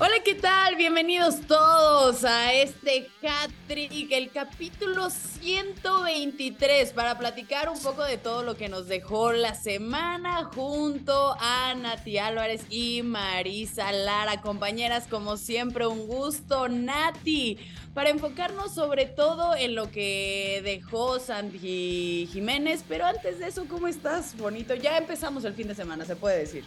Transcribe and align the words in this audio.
Hola, 0.00 0.14
¿qué 0.24 0.36
tal? 0.36 0.76
Bienvenidos 0.76 1.40
todos 1.48 2.22
a 2.22 2.52
este 2.52 3.08
Hat-Trick, 3.20 4.12
el 4.12 4.30
capítulo 4.30 5.10
123, 5.10 6.92
para 6.92 7.18
platicar 7.18 7.68
un 7.68 7.82
poco 7.82 8.04
de 8.04 8.16
todo 8.16 8.44
lo 8.44 8.56
que 8.56 8.68
nos 8.68 8.86
dejó 8.86 9.32
la 9.32 9.56
semana 9.56 10.44
junto 10.54 11.34
a 11.40 11.74
Nati 11.74 12.16
Álvarez 12.18 12.64
y 12.70 13.02
Marisa 13.02 13.90
Lara. 13.90 14.40
Compañeras, 14.40 15.08
como 15.08 15.36
siempre, 15.36 15.88
un 15.88 16.06
gusto, 16.06 16.68
Nati, 16.68 17.58
para 17.92 18.10
enfocarnos 18.10 18.72
sobre 18.72 19.06
todo 19.06 19.56
en 19.56 19.74
lo 19.74 19.90
que 19.90 20.60
dejó 20.62 21.18
Sandy 21.18 22.28
Jiménez. 22.32 22.84
Pero 22.88 23.04
antes 23.04 23.40
de 23.40 23.48
eso, 23.48 23.66
¿cómo 23.68 23.88
estás? 23.88 24.36
Bonito. 24.36 24.76
Ya 24.76 24.96
empezamos 24.96 25.44
el 25.44 25.54
fin 25.54 25.66
de 25.66 25.74
semana, 25.74 26.04
se 26.04 26.14
puede 26.14 26.38
decir. 26.38 26.64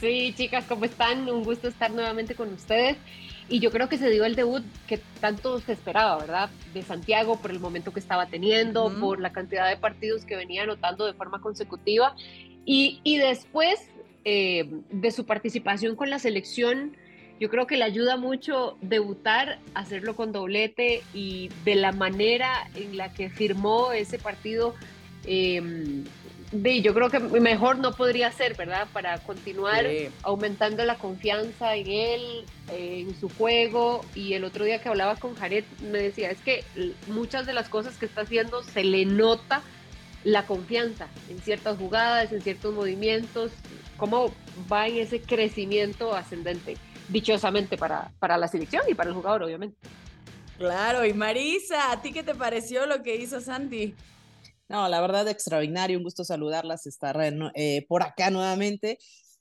Sí, 0.00 0.32
chicas, 0.36 0.64
¿cómo 0.68 0.84
están? 0.84 1.28
Un 1.28 1.42
gusto 1.42 1.66
estar 1.66 1.90
nuevamente 1.90 2.36
con 2.36 2.52
ustedes. 2.52 2.96
Y 3.48 3.58
yo 3.58 3.70
creo 3.72 3.88
que 3.88 3.98
se 3.98 4.10
dio 4.10 4.24
el 4.24 4.36
debut 4.36 4.62
que 4.86 5.00
tanto 5.20 5.58
se 5.60 5.72
esperaba, 5.72 6.18
¿verdad? 6.18 6.50
De 6.72 6.82
Santiago 6.82 7.40
por 7.40 7.50
el 7.50 7.58
momento 7.58 7.92
que 7.92 7.98
estaba 7.98 8.26
teniendo, 8.26 8.92
por 9.00 9.20
la 9.20 9.32
cantidad 9.32 9.68
de 9.68 9.76
partidos 9.76 10.24
que 10.24 10.36
venía 10.36 10.62
anotando 10.62 11.04
de 11.06 11.14
forma 11.14 11.40
consecutiva. 11.40 12.14
Y, 12.64 13.00
y 13.02 13.16
después 13.16 13.80
eh, 14.24 14.68
de 14.90 15.10
su 15.10 15.24
participación 15.24 15.96
con 15.96 16.10
la 16.10 16.18
selección, 16.18 16.94
yo 17.40 17.48
creo 17.48 17.66
que 17.66 17.76
le 17.76 17.84
ayuda 17.84 18.16
mucho 18.16 18.76
debutar, 18.82 19.58
hacerlo 19.74 20.14
con 20.14 20.30
doblete 20.30 21.02
y 21.14 21.48
de 21.64 21.74
la 21.74 21.90
manera 21.90 22.68
en 22.74 22.96
la 22.96 23.12
que 23.12 23.30
firmó 23.30 23.92
ese 23.92 24.18
partido. 24.18 24.74
Eh, 25.24 26.04
yo 26.50 26.94
creo 26.94 27.10
que 27.10 27.18
mejor 27.18 27.78
no 27.78 27.92
podría 27.92 28.32
ser, 28.32 28.56
¿verdad? 28.56 28.88
Para 28.92 29.18
continuar 29.18 29.84
aumentando 30.22 30.84
la 30.84 30.96
confianza 30.96 31.74
en 31.76 31.86
él, 31.88 32.44
en 32.72 33.18
su 33.20 33.28
juego. 33.28 34.04
Y 34.14 34.32
el 34.32 34.44
otro 34.44 34.64
día 34.64 34.80
que 34.80 34.88
hablaba 34.88 35.16
con 35.16 35.34
Jared, 35.34 35.64
me 35.82 35.98
decía, 35.98 36.30
es 36.30 36.40
que 36.40 36.64
muchas 37.08 37.46
de 37.46 37.52
las 37.52 37.68
cosas 37.68 37.98
que 37.98 38.06
está 38.06 38.22
haciendo 38.22 38.62
se 38.62 38.82
le 38.82 39.04
nota 39.04 39.62
la 40.24 40.46
confianza 40.46 41.08
en 41.28 41.38
ciertas 41.40 41.76
jugadas, 41.76 42.32
en 42.32 42.40
ciertos 42.40 42.74
movimientos, 42.74 43.52
cómo 43.96 44.32
va 44.72 44.88
en 44.88 44.96
ese 44.96 45.20
crecimiento 45.20 46.14
ascendente, 46.14 46.76
dichosamente 47.08 47.76
para, 47.76 48.10
para 48.18 48.38
la 48.38 48.48
selección 48.48 48.82
y 48.88 48.94
para 48.94 49.10
el 49.10 49.16
jugador, 49.16 49.42
obviamente. 49.42 49.76
Claro, 50.56 51.04
y 51.04 51.12
Marisa, 51.12 51.92
¿a 51.92 52.02
ti 52.02 52.12
qué 52.12 52.22
te 52.22 52.34
pareció 52.34 52.86
lo 52.86 53.02
que 53.02 53.16
hizo 53.16 53.40
Santi? 53.40 53.94
No, 54.68 54.86
la 54.88 55.00
verdad, 55.00 55.26
extraordinario, 55.28 55.96
un 55.96 56.04
gusto 56.04 56.24
saludarlas, 56.24 56.86
estar 56.86 57.16
eh, 57.54 57.86
por 57.88 58.02
acá 58.02 58.30
nuevamente. 58.30 58.98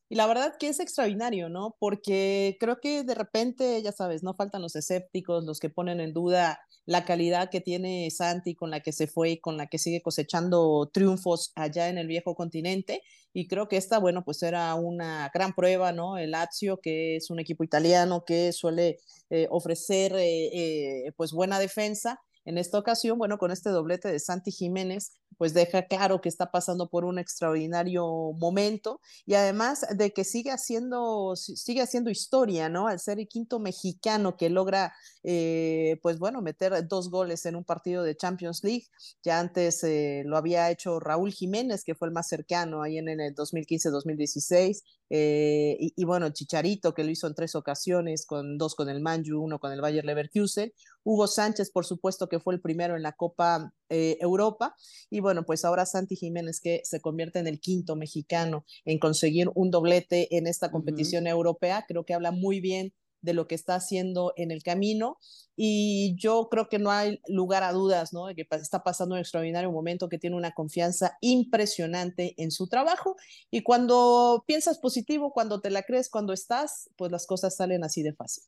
Y 0.09 0.15
la 0.15 0.25
verdad 0.25 0.53
que 0.57 0.69
es 0.69 0.79
extraordinario, 0.79 1.49
¿no? 1.49 1.75
Porque 1.79 2.55
creo 2.61 2.79
que 2.79 3.03
de 3.03 3.13
repente, 3.13 3.81
ya 3.81 3.91
sabes, 3.91 4.23
no 4.23 4.35
faltan 4.35 4.61
los 4.61 4.77
escépticos, 4.77 5.43
los 5.43 5.59
que 5.59 5.69
ponen 5.69 5.99
en 5.99 6.13
duda 6.13 6.61
la 6.85 7.03
calidad 7.03 7.49
que 7.49 7.59
tiene 7.59 8.09
Santi 8.09 8.55
con 8.55 8.71
la 8.71 8.79
que 8.79 8.93
se 8.93 9.07
fue 9.07 9.31
y 9.31 9.39
con 9.41 9.57
la 9.57 9.67
que 9.67 9.77
sigue 9.77 10.01
cosechando 10.01 10.89
triunfos 10.93 11.51
allá 11.55 11.89
en 11.89 11.97
el 11.97 12.07
viejo 12.07 12.33
continente. 12.35 13.01
Y 13.33 13.47
creo 13.49 13.67
que 13.67 13.75
esta, 13.75 13.99
bueno, 13.99 14.23
pues 14.23 14.41
era 14.43 14.73
una 14.75 15.29
gran 15.33 15.53
prueba, 15.53 15.91
¿no? 15.91 16.17
El 16.17 16.31
Lazio, 16.31 16.79
que 16.81 17.17
es 17.17 17.29
un 17.29 17.39
equipo 17.41 17.65
italiano 17.65 18.23
que 18.25 18.53
suele 18.53 18.99
eh, 19.29 19.47
ofrecer, 19.49 20.13
eh, 20.17 21.11
pues, 21.17 21.33
buena 21.33 21.59
defensa 21.59 22.21
en 22.47 22.57
esta 22.57 22.79
ocasión, 22.79 23.17
bueno, 23.17 23.37
con 23.37 23.51
este 23.51 23.69
doblete 23.71 24.09
de 24.09 24.21
Santi 24.21 24.51
Jiménez, 24.51 25.11
pues 25.37 25.53
deja 25.53 25.83
claro 25.83 26.21
que 26.21 26.29
está 26.29 26.49
pasando 26.49 26.89
por 26.89 27.03
un 27.03 27.19
extraordinario 27.19 28.05
momento 28.39 29.01
y 29.25 29.33
además 29.33 29.85
de 29.93 30.13
que 30.13 30.23
sigue 30.23 30.51
haciendo, 30.51 31.35
sigue 31.35 31.81
haciendo 31.81 32.09
historia, 32.09 32.69
¿no? 32.69 32.87
Al 32.87 33.01
ser 33.01 33.19
el 33.19 33.27
quinto 33.27 33.59
mexicano 33.59 34.37
que 34.37 34.49
logra, 34.49 34.93
eh, 35.29 35.99
pues 36.01 36.19
bueno, 36.19 36.41
meter 36.41 36.87
dos 36.87 37.11
goles 37.11 37.45
en 37.45 37.57
un 37.57 37.65
partido 37.65 38.01
de 38.01 38.15
Champions 38.15 38.63
League. 38.63 38.85
Ya 39.21 39.41
antes 39.41 39.83
eh, 39.83 40.23
lo 40.25 40.37
había 40.37 40.71
hecho 40.71 41.01
Raúl 41.01 41.33
Jiménez, 41.33 41.83
que 41.83 41.95
fue 41.95 42.07
el 42.07 42.13
más 42.13 42.29
cercano 42.29 42.81
ahí 42.81 42.97
en, 42.97 43.09
en 43.09 43.19
el 43.19 43.35
2015-2016. 43.35 44.83
Eh, 45.09 45.75
y, 45.79 46.05
bueno, 46.05 46.29
Chicharito, 46.29 46.93
que 46.93 47.03
lo 47.03 47.11
hizo 47.11 47.27
en 47.27 47.35
tres 47.35 47.55
ocasiones, 47.55 48.25
con 48.25 48.57
dos 48.57 48.73
con 48.73 48.87
el 48.87 49.01
Manju, 49.01 49.37
uno 49.37 49.59
con 49.59 49.73
el 49.73 49.81
Bayer 49.81 50.05
Leverkusen. 50.05 50.71
Hugo 51.03 51.27
Sánchez, 51.27 51.71
por 51.71 51.85
supuesto, 51.85 52.29
que 52.29 52.39
fue 52.39 52.53
el 52.53 52.61
primero 52.61 52.95
en 52.95 53.03
la 53.03 53.11
Copa 53.11 53.73
Europa. 53.89 54.77
Y 55.09 55.19
bueno, 55.19 55.45
pues 55.45 55.65
ahora 55.65 55.85
Santi 55.85 56.15
Jiménez, 56.15 56.61
que 56.61 56.79
se 56.85 57.01
convierte 57.01 57.39
en 57.39 57.47
el 57.47 57.59
quinto 57.59 57.97
mexicano 57.97 58.65
en 58.85 58.97
conseguir 58.97 59.49
un 59.55 59.71
doblete 59.71 60.37
en 60.37 60.47
esta 60.47 60.71
competición 60.71 61.27
europea, 61.27 61.83
creo 61.85 62.05
que 62.05 62.13
habla 62.13 62.31
muy 62.31 62.61
bien 62.61 62.93
de 63.21 63.33
lo 63.33 63.47
que 63.47 63.55
está 63.55 63.75
haciendo 63.75 64.33
en 64.37 64.51
el 64.51 64.63
camino 64.63 65.17
y 65.55 66.15
yo 66.17 66.49
creo 66.49 66.69
que 66.69 66.79
no 66.79 66.91
hay 66.91 67.19
lugar 67.27 67.63
a 67.63 67.71
dudas, 67.71 68.13
¿no? 68.13 68.27
De 68.27 68.35
que 68.35 68.47
está 68.51 68.83
pasando 68.83 69.15
un 69.15 69.19
extraordinario 69.21 69.71
momento, 69.71 70.09
que 70.09 70.19
tiene 70.19 70.35
una 70.35 70.51
confianza 70.51 71.17
impresionante 71.21 72.35
en 72.37 72.51
su 72.51 72.67
trabajo 72.67 73.15
y 73.49 73.63
cuando 73.63 74.43
piensas 74.47 74.77
positivo, 74.79 75.33
cuando 75.33 75.59
te 75.61 75.71
la 75.71 75.83
crees, 75.83 76.09
cuando 76.09 76.33
estás, 76.33 76.89
pues 76.95 77.11
las 77.11 77.25
cosas 77.25 77.55
salen 77.55 77.83
así 77.83 78.03
de 78.03 78.13
fácil. 78.13 78.43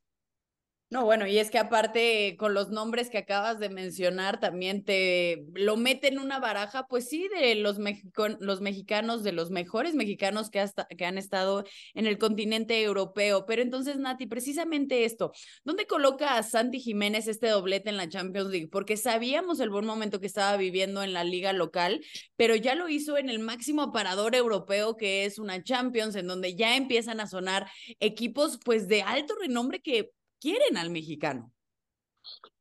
No, 0.91 1.05
bueno, 1.05 1.27
y 1.27 1.37
es 1.37 1.51
que 1.51 1.59
aparte 1.59 2.35
con 2.39 2.55
los 2.55 2.71
nombres 2.71 3.11
que 3.11 3.19
acabas 3.19 3.59
de 3.59 3.69
mencionar, 3.69 4.39
también 4.39 4.83
te 4.83 5.45
lo 5.53 5.77
meten 5.77 6.13
en 6.15 6.19
una 6.19 6.39
baraja, 6.39 6.87
pues 6.87 7.07
sí, 7.07 7.27
de 7.27 7.53
los, 7.53 7.77
los 8.39 8.61
mexicanos, 8.61 9.21
de 9.21 9.31
los 9.31 9.51
mejores 9.51 9.93
mexicanos 9.93 10.49
que, 10.49 10.59
hasta, 10.59 10.85
que 10.85 11.05
han 11.05 11.19
estado 11.19 11.63
en 11.93 12.07
el 12.07 12.17
continente 12.17 12.81
europeo. 12.81 13.45
Pero 13.45 13.61
entonces, 13.61 13.97
Nati, 13.97 14.25
precisamente 14.25 15.05
esto, 15.05 15.31
¿dónde 15.63 15.85
coloca 15.85 16.37
a 16.37 16.41
Santi 16.41 16.79
Jiménez 16.79 17.27
este 17.27 17.49
doblete 17.49 17.89
en 17.91 17.97
la 17.97 18.09
Champions 18.09 18.49
League? 18.49 18.69
Porque 18.71 18.97
sabíamos 18.97 19.59
el 19.59 19.69
buen 19.69 19.85
momento 19.85 20.19
que 20.19 20.25
estaba 20.25 20.57
viviendo 20.57 21.03
en 21.03 21.13
la 21.13 21.23
liga 21.23 21.53
local, 21.53 22.01
pero 22.35 22.55
ya 22.55 22.73
lo 22.73 22.89
hizo 22.89 23.15
en 23.19 23.29
el 23.29 23.37
máximo 23.37 23.83
aparador 23.83 24.33
europeo 24.33 24.97
que 24.97 25.25
es 25.25 25.37
una 25.37 25.61
Champions, 25.61 26.15
en 26.15 26.25
donde 26.25 26.55
ya 26.55 26.75
empiezan 26.75 27.19
a 27.19 27.27
sonar 27.27 27.69
equipos 27.99 28.57
pues 28.65 28.87
de 28.87 29.03
alto 29.03 29.35
renombre 29.39 29.81
que 29.81 30.09
quieren 30.39 30.77
al 30.77 30.89
mexicano. 30.89 31.51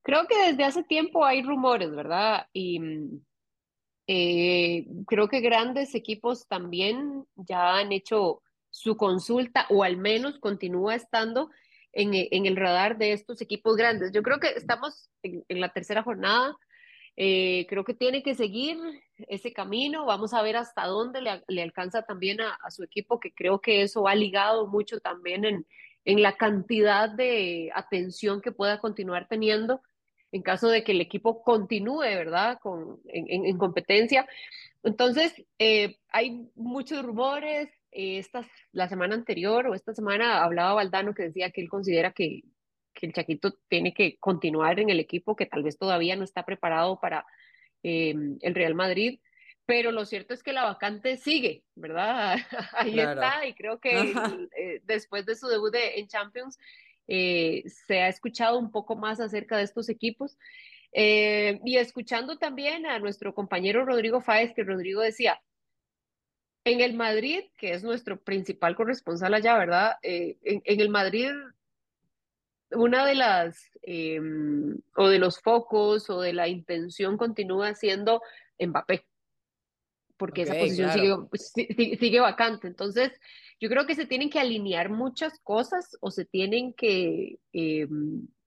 Creo 0.03 0.27
que 0.27 0.51
desde 0.51 0.65
hace 0.65 0.83
tiempo 0.85 1.25
hay 1.25 1.43
rumores, 1.43 1.91
¿verdad? 1.91 2.47
Y 2.53 2.81
mm, 2.81 3.21
eh, 4.07 4.87
creo 5.07 5.29
que 5.29 5.41
grandes 5.41 5.95
equipos 5.95 6.47
también 6.49 7.25
ya 7.37 7.77
han 7.77 7.93
hecho 7.93 8.43
su 8.71 8.97
consulta 8.97 9.67
o 9.71 9.85
al 9.85 9.97
menos 9.97 10.39
continúa 10.39 10.95
estando 10.95 11.51
en, 11.93 12.15
e, 12.15 12.29
el 12.31 12.57
radar 12.57 12.97
de 12.99 13.13
estos 13.13 13.41
equipos 13.41 13.77
grandes. 13.77 14.13
Yo 14.13 14.23
creo 14.23 14.41
que 14.41 14.49
estamos 14.49 15.11
en, 15.23 15.61
la 15.61 15.73
tercera 15.73 16.03
jornada. 16.03 16.57
Eh, 17.17 17.67
creo 17.69 17.85
que 17.85 17.95
tiene 17.95 18.23
que 18.23 18.35
seguir 18.35 18.79
ese 19.17 19.53
camino. 19.53 20.07
Vamos 20.07 20.33
a 20.33 20.43
ver 20.43 20.57
hasta 20.57 20.87
dónde 20.87 21.21
le, 21.21 21.63
alcanza 21.63 22.03
también 22.03 22.41
a, 22.41 22.71
su 22.71 22.85
equipo, 22.85 23.19
que 23.19 23.33
creo 23.35 23.61
que 23.61 23.83
eso 23.83 24.07
ha 24.07 24.15
ligado 24.15 24.69
mucho 24.69 25.01
también 25.01 25.45
en, 25.45 25.67
en 26.09 26.23
la 26.23 26.39
cantidad 26.39 27.11
de 27.11 27.71
atención 27.75 28.41
que 28.41 28.51
pueda 28.51 28.79
continuar 28.79 29.29
teniendo 29.29 29.83
en 30.33 30.41
caso 30.41 30.69
de 30.71 30.83
que 30.83 30.93
el 30.93 31.03
equipo 31.03 31.43
continúe, 31.43 32.01
¿verdad?, 32.01 32.59
Con, 32.63 32.99
en, 33.09 33.59
competencia. 33.59 34.27
Entonces, 34.83 35.35
eh, 35.59 35.99
hay 36.09 36.49
muchos 36.55 37.05
rumores. 37.05 37.69
Eh, 37.93 38.25
la 38.73 38.89
semana 38.89 39.17
anterior 39.17 39.67
o 39.67 39.75
esta 39.75 39.95
semana 39.95 40.43
hablaba 40.43 40.75
Valdano 40.75 41.13
que 41.15 41.25
decía 41.25 41.51
que 41.51 41.61
él 41.61 41.69
considera 41.69 42.13
que, 42.13 42.41
que, 42.95 43.07
el 43.07 43.13
Chaquito 43.13 43.53
tiene 43.69 43.93
que 43.93 44.17
continuar 44.19 44.81
en 44.81 44.89
el 44.89 45.01
equipo, 45.01 45.37
que 45.37 45.47
tal 45.47 45.63
vez 45.63 45.77
todavía 45.77 46.17
no 46.17 46.25
está 46.25 46.47
preparado 46.47 47.01
para 47.01 47.27
eh, 47.83 48.15
el 48.41 48.55
Real 48.55 48.75
Madrid 48.75 49.21
pero 49.69 49.93
lo 49.93 50.07
cierto 50.07 50.33
es 50.33 50.43
que 50.43 50.55
la 50.55 50.65
vacante 50.65 51.19
sigue, 51.19 51.63
¿verdad? 51.75 52.39
Ahí 52.73 52.99
está, 52.99 53.47
y 53.47 53.53
creo 53.53 53.79
que 53.79 54.15
eh, 54.57 54.81
después 54.85 55.27
de 55.27 55.37
su 55.37 55.47
debut 55.47 55.75
en 55.75 56.09
Champions 56.09 56.59
eh, 57.07 57.65
se 57.87 58.01
ha 58.01 58.09
escuchado 58.09 58.59
un 58.59 58.71
poco 58.71 58.97
más 58.97 59.21
acerca 59.21 59.59
de 59.59 59.65
estos 59.65 59.91
equipos. 59.91 60.39
Eh, 60.93 61.61
y 61.67 61.77
escuchando 61.77 62.39
también 62.39 62.87
a 62.87 62.99
nuestro 62.99 63.35
compañero 63.35 63.85
Rodrigo 63.85 64.23
Fáez, 64.23 64.55
que 64.55 64.65
Rodrigo 64.65 65.03
decía, 65.03 65.39
en 66.65 66.81
el 66.81 66.95
Madrid, 66.95 67.45
que 67.59 67.75
es 67.75 67.85
nuestro 67.85 68.19
principal 68.19 68.75
corresponsal 68.75 69.35
allá, 69.35 69.59
¿verdad? 69.59 69.97
en, 70.01 70.63
en, 70.65 70.81
el 70.81 70.89
Madrid, 70.89 71.29
una 72.71 73.05
de 73.05 73.17
las, 73.17 73.71
em, 73.83 74.79
o 74.97 75.11
de 75.11 75.19
los 75.19 75.43
focos, 75.43 76.09
o 76.09 76.23
de 76.23 76.33
la 76.33 76.49
intención 76.49 77.19
continúa 77.19 77.75
siendo 77.75 78.23
Mbappé 78.59 79.05
porque 80.19 80.43
esa 80.43 80.55
posición 80.55 80.93
sigue, 80.93 81.97
sigue, 81.99 82.21
vacante. 82.21 82.67
Entonces, 82.67 83.13
yo 83.61 83.69
creo 83.69 83.87
que 83.87 83.95
se 83.95 84.07
tienen 84.07 84.29
que 84.29 84.41
alinear 84.41 84.91
muchas 84.91 85.39
cosas 85.43 85.97
o 86.01 86.11
se 86.11 86.25
tienen 86.25 86.75
que, 86.75 87.39
eh, 87.53 87.87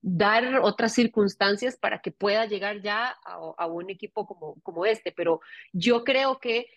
dar 0.03 0.59
otras 0.61 0.93
circunstancias 0.93 1.77
para 1.77 2.01
que 2.01 2.11
pueda 2.11 2.47
llegar 2.47 2.81
ya 2.81 3.15
a, 3.23 3.35
a 3.57 3.67
un 3.67 3.89
equipo 3.89 4.25
como, 4.25 4.59
como 4.61 4.85
este. 4.85 5.11
Pero 5.11 5.41
yo 5.73 6.03
creo 6.03 6.39
que 6.39 6.67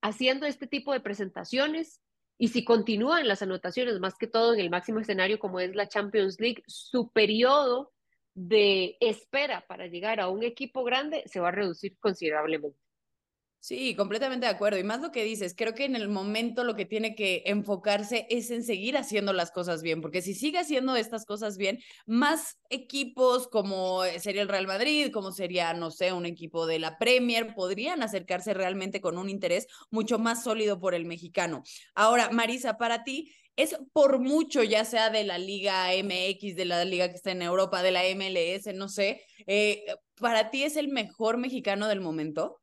haciendo 0.00 0.46
este 0.46 0.66
tipo 0.66 0.92
de 0.92 1.00
presentaciones 1.00 2.00
y 2.38 2.48
si 2.48 2.64
continúan 2.64 3.28
las 3.28 3.42
anotaciones, 3.42 4.00
más 4.00 4.16
que 4.16 4.26
todo 4.26 4.54
en 4.54 4.60
el 4.60 4.70
máximo 4.70 5.00
escenario 5.00 5.38
como 5.38 5.60
es 5.60 5.76
la 5.76 5.88
Champions 5.88 6.40
League, 6.40 6.62
su 6.66 7.12
periodo 7.12 7.92
de 8.34 8.96
espera 9.00 9.64
para 9.68 9.86
llegar 9.86 10.18
a 10.18 10.28
un 10.28 10.42
equipo 10.42 10.84
grande 10.84 11.22
se 11.26 11.40
va 11.40 11.48
a 11.48 11.52
reducir 11.52 11.96
considerablemente. 11.98 12.81
Sí, 13.64 13.94
completamente 13.94 14.46
de 14.46 14.50
acuerdo. 14.50 14.76
Y 14.80 14.82
más 14.82 15.00
lo 15.00 15.12
que 15.12 15.22
dices, 15.22 15.54
creo 15.56 15.72
que 15.72 15.84
en 15.84 15.94
el 15.94 16.08
momento 16.08 16.64
lo 16.64 16.74
que 16.74 16.84
tiene 16.84 17.14
que 17.14 17.44
enfocarse 17.46 18.26
es 18.28 18.50
en 18.50 18.64
seguir 18.64 18.96
haciendo 18.96 19.32
las 19.32 19.52
cosas 19.52 19.82
bien, 19.82 20.00
porque 20.00 20.20
si 20.20 20.34
sigue 20.34 20.58
haciendo 20.58 20.96
estas 20.96 21.24
cosas 21.24 21.56
bien, 21.56 21.78
más 22.04 22.58
equipos 22.70 23.46
como 23.46 24.02
sería 24.18 24.42
el 24.42 24.48
Real 24.48 24.66
Madrid, 24.66 25.12
como 25.12 25.30
sería, 25.30 25.74
no 25.74 25.92
sé, 25.92 26.12
un 26.12 26.26
equipo 26.26 26.66
de 26.66 26.80
la 26.80 26.98
Premier, 26.98 27.54
podrían 27.54 28.02
acercarse 28.02 28.52
realmente 28.52 29.00
con 29.00 29.16
un 29.16 29.30
interés 29.30 29.68
mucho 29.92 30.18
más 30.18 30.42
sólido 30.42 30.80
por 30.80 30.92
el 30.92 31.04
mexicano. 31.04 31.62
Ahora, 31.94 32.30
Marisa, 32.30 32.78
para 32.78 33.04
ti, 33.04 33.32
es 33.54 33.76
por 33.92 34.18
mucho, 34.18 34.64
ya 34.64 34.84
sea 34.84 35.08
de 35.10 35.22
la 35.22 35.38
Liga 35.38 35.94
MX, 35.94 36.56
de 36.56 36.64
la 36.64 36.84
Liga 36.84 37.08
que 37.10 37.14
está 37.14 37.30
en 37.30 37.42
Europa, 37.42 37.80
de 37.84 37.92
la 37.92 38.02
MLS, 38.06 38.74
no 38.74 38.88
sé, 38.88 39.22
eh, 39.46 39.84
¿para 40.18 40.50
ti 40.50 40.64
es 40.64 40.76
el 40.76 40.88
mejor 40.88 41.36
mexicano 41.36 41.86
del 41.86 42.00
momento? 42.00 42.61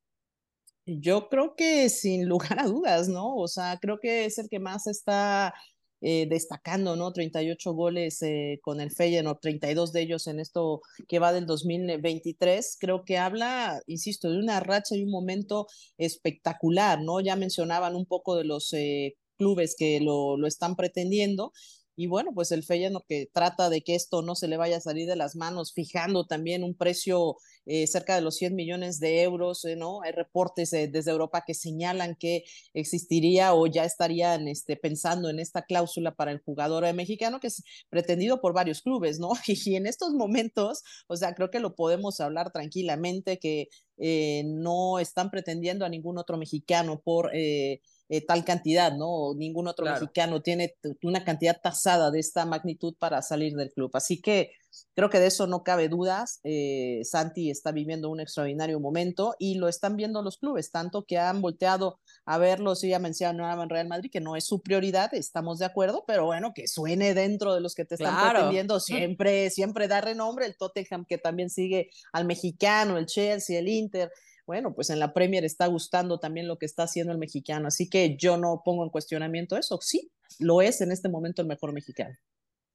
Yo 0.98 1.30
creo 1.30 1.56
que 1.56 1.88
sin 1.90 2.28
lugar 2.28 2.60
a 2.60 2.66
dudas, 2.66 3.08
¿no? 3.10 3.36
O 3.36 3.48
sea, 3.48 3.78
creo 3.80 4.00
que 4.00 4.26
es 4.26 4.40
el 4.40 4.50
que 4.50 4.60
más 4.60 4.88
está 4.88 5.54
eh, 6.02 6.28
destacando, 6.28 6.96
¿no? 6.96 7.12
38 7.14 7.74
goles 7.74 8.22
eh, 8.24 8.60
con 8.64 8.82
el 8.82 8.90
Feyenoord, 8.90 9.40
32 9.40 9.94
de 9.94 10.02
ellos 10.02 10.28
en 10.28 10.40
esto 10.40 10.82
que 11.08 11.20
va 11.20 11.32
del 11.32 11.46
2023. 11.46 12.78
Creo 12.80 13.04
que 13.06 13.18
habla, 13.20 13.82
insisto, 13.86 14.32
de 14.32 14.40
una 14.40 14.60
racha 14.62 14.96
y 14.96 15.04
un 15.04 15.12
momento 15.12 15.68
espectacular, 15.98 17.02
¿no? 17.02 17.20
Ya 17.20 17.36
mencionaban 17.36 17.96
un 17.96 18.06
poco 18.06 18.36
de 18.36 18.46
los 18.46 18.74
eh, 18.74 19.16
clubes 19.38 19.76
que 19.78 20.00
lo, 20.00 20.38
lo 20.38 20.48
están 20.48 20.76
pretendiendo 20.76 21.52
y 22.00 22.08
bueno, 22.08 22.32
pues 22.34 22.54
el 22.54 22.64
Feyenoord 22.64 23.04
que 23.10 23.30
trata 23.34 23.70
de 23.70 23.82
que 23.82 23.94
esto 23.94 24.22
no 24.22 24.34
se 24.34 24.48
le 24.48 24.56
vaya 24.56 24.78
a 24.78 24.80
salir 24.80 25.06
de 25.06 25.18
las 25.18 25.36
manos, 25.36 25.74
fijando 25.74 26.26
también 26.26 26.64
un 26.64 26.74
precio 26.74 27.36
eh, 27.66 27.88
cerca 27.88 28.16
de 28.16 28.22
los 28.22 28.38
100 28.38 28.56
millones 28.56 29.02
de 29.02 29.22
euros, 29.22 29.66
eh, 29.66 29.76
¿no? 29.76 30.02
Hay 30.04 30.14
reportes 30.14 30.72
desde 30.72 31.12
Europa 31.12 31.44
que 31.46 31.54
señalan 31.54 32.16
que 32.16 32.46
existiría 32.74 33.54
o 33.54 33.68
ya 33.68 33.84
estarían 33.84 34.48
este, 34.48 34.78
pensando 34.78 35.30
en 35.30 35.40
esta 35.40 35.64
cláusula 35.64 36.16
para 36.16 36.32
el 36.32 36.40
jugador 36.40 36.92
mexicano 36.94 37.42
que 37.42 37.48
es 37.48 37.64
pretendido 37.90 38.40
por 38.40 38.54
varios 38.54 38.82
clubes, 38.82 39.20
¿no? 39.20 39.32
Y, 39.66 39.76
en 39.76 39.86
estos 39.86 40.14
momentos, 40.14 40.84
o 41.08 41.18
sea, 41.18 41.36
creo 41.36 41.52
que 41.52 41.60
lo 41.60 41.76
podemos 41.76 42.22
hablar 42.22 42.54
tranquilamente 42.54 43.40
que 43.40 43.68
eh, 43.98 44.44
no 44.46 45.00
están 45.00 45.32
pretendiendo 45.32 45.84
a 45.84 45.90
ningún 45.90 46.18
otro 46.18 46.38
mexicano 46.38 47.02
por 47.04 47.32
eh, 47.34 47.82
tal 48.28 48.44
cantidad, 48.44 48.94
¿no? 48.94 49.34
Ningún 49.36 49.68
otro 49.68 49.86
mexicano 49.86 50.42
tiene 50.42 50.76
una 51.04 51.24
cantidad 51.24 51.60
tasada 51.62 52.10
de 52.12 52.20
esta 52.20 52.46
magnitud 52.46 52.96
para 52.98 53.22
salir 53.22 53.56
del 53.56 53.72
club. 53.72 53.92
Así 53.94 54.20
que 54.20 54.52
creo 54.96 55.10
que 55.10 55.20
de 55.20 55.28
eso 55.28 55.48
no 55.48 55.64
cabe 55.64 55.90
dudas. 55.90 56.40
Eh, 56.44 57.02
Santi 57.04 57.50
está 57.50 57.72
viviendo 57.72 58.10
un 58.10 58.20
extraordinario 58.20 58.80
momento 58.80 59.36
y 59.40 59.56
lo 59.56 59.68
están 59.68 59.96
viendo 59.96 60.22
los 60.22 60.38
clubes, 60.38 60.72
tanto 60.72 61.06
que 61.06 61.18
han 61.18 61.42
volteado 61.42 62.00
a 62.26 62.38
verlo, 62.38 62.76
si 62.76 62.90
ya 62.90 63.00
mencionaba 63.00 63.64
en 63.64 63.70
Real 63.70 63.88
Madrid, 63.88 64.10
que 64.12 64.22
no 64.22 64.36
es 64.36 64.46
su 64.46 64.62
prioridad, 64.62 65.14
estamos 65.14 65.60
de 65.60 65.66
acuerdo, 65.66 66.04
pero 66.08 66.26
bueno, 66.26 66.54
que 66.54 66.68
suene 66.68 67.14
dentro 67.14 67.54
de 67.56 67.62
los 67.62 67.76
que 67.76 67.86
te 67.86 67.96
están 67.96 68.32
pretendiendo, 68.32 68.80
siempre, 68.80 69.50
siempre 69.50 69.88
da 69.88 70.02
renombre, 70.02 70.46
el 70.46 70.58
Tottenham 70.58 71.06
que 71.08 71.18
también 71.18 71.50
sigue 71.50 71.90
al 72.14 72.26
mexicano, 72.26 72.98
el 72.98 73.06
Chelsea, 73.06 73.60
el 73.60 73.68
Inter, 73.68 74.12
bueno, 74.50 74.74
pues 74.74 74.90
en 74.90 74.98
la 74.98 75.14
Premier 75.14 75.46
está 75.46 75.68
gustando 75.68 76.20
también 76.20 76.48
lo 76.48 76.58
que 76.58 76.66
está 76.66 76.82
haciendo 76.82 77.14
el 77.14 77.20
mexicano, 77.20 77.68
así 77.68 77.88
que 77.88 78.18
yo 78.18 78.36
no 78.36 78.64
pongo 78.66 78.84
en 78.84 78.90
cuestionamiento 78.90 79.56
eso, 79.56 79.78
sí, 79.80 80.10
lo 80.40 80.64
es 80.64 80.82
en 80.82 80.92
este 80.92 81.08
momento 81.08 81.44
el 81.44 81.48
mejor 81.48 81.72
mexicano. 81.72 82.16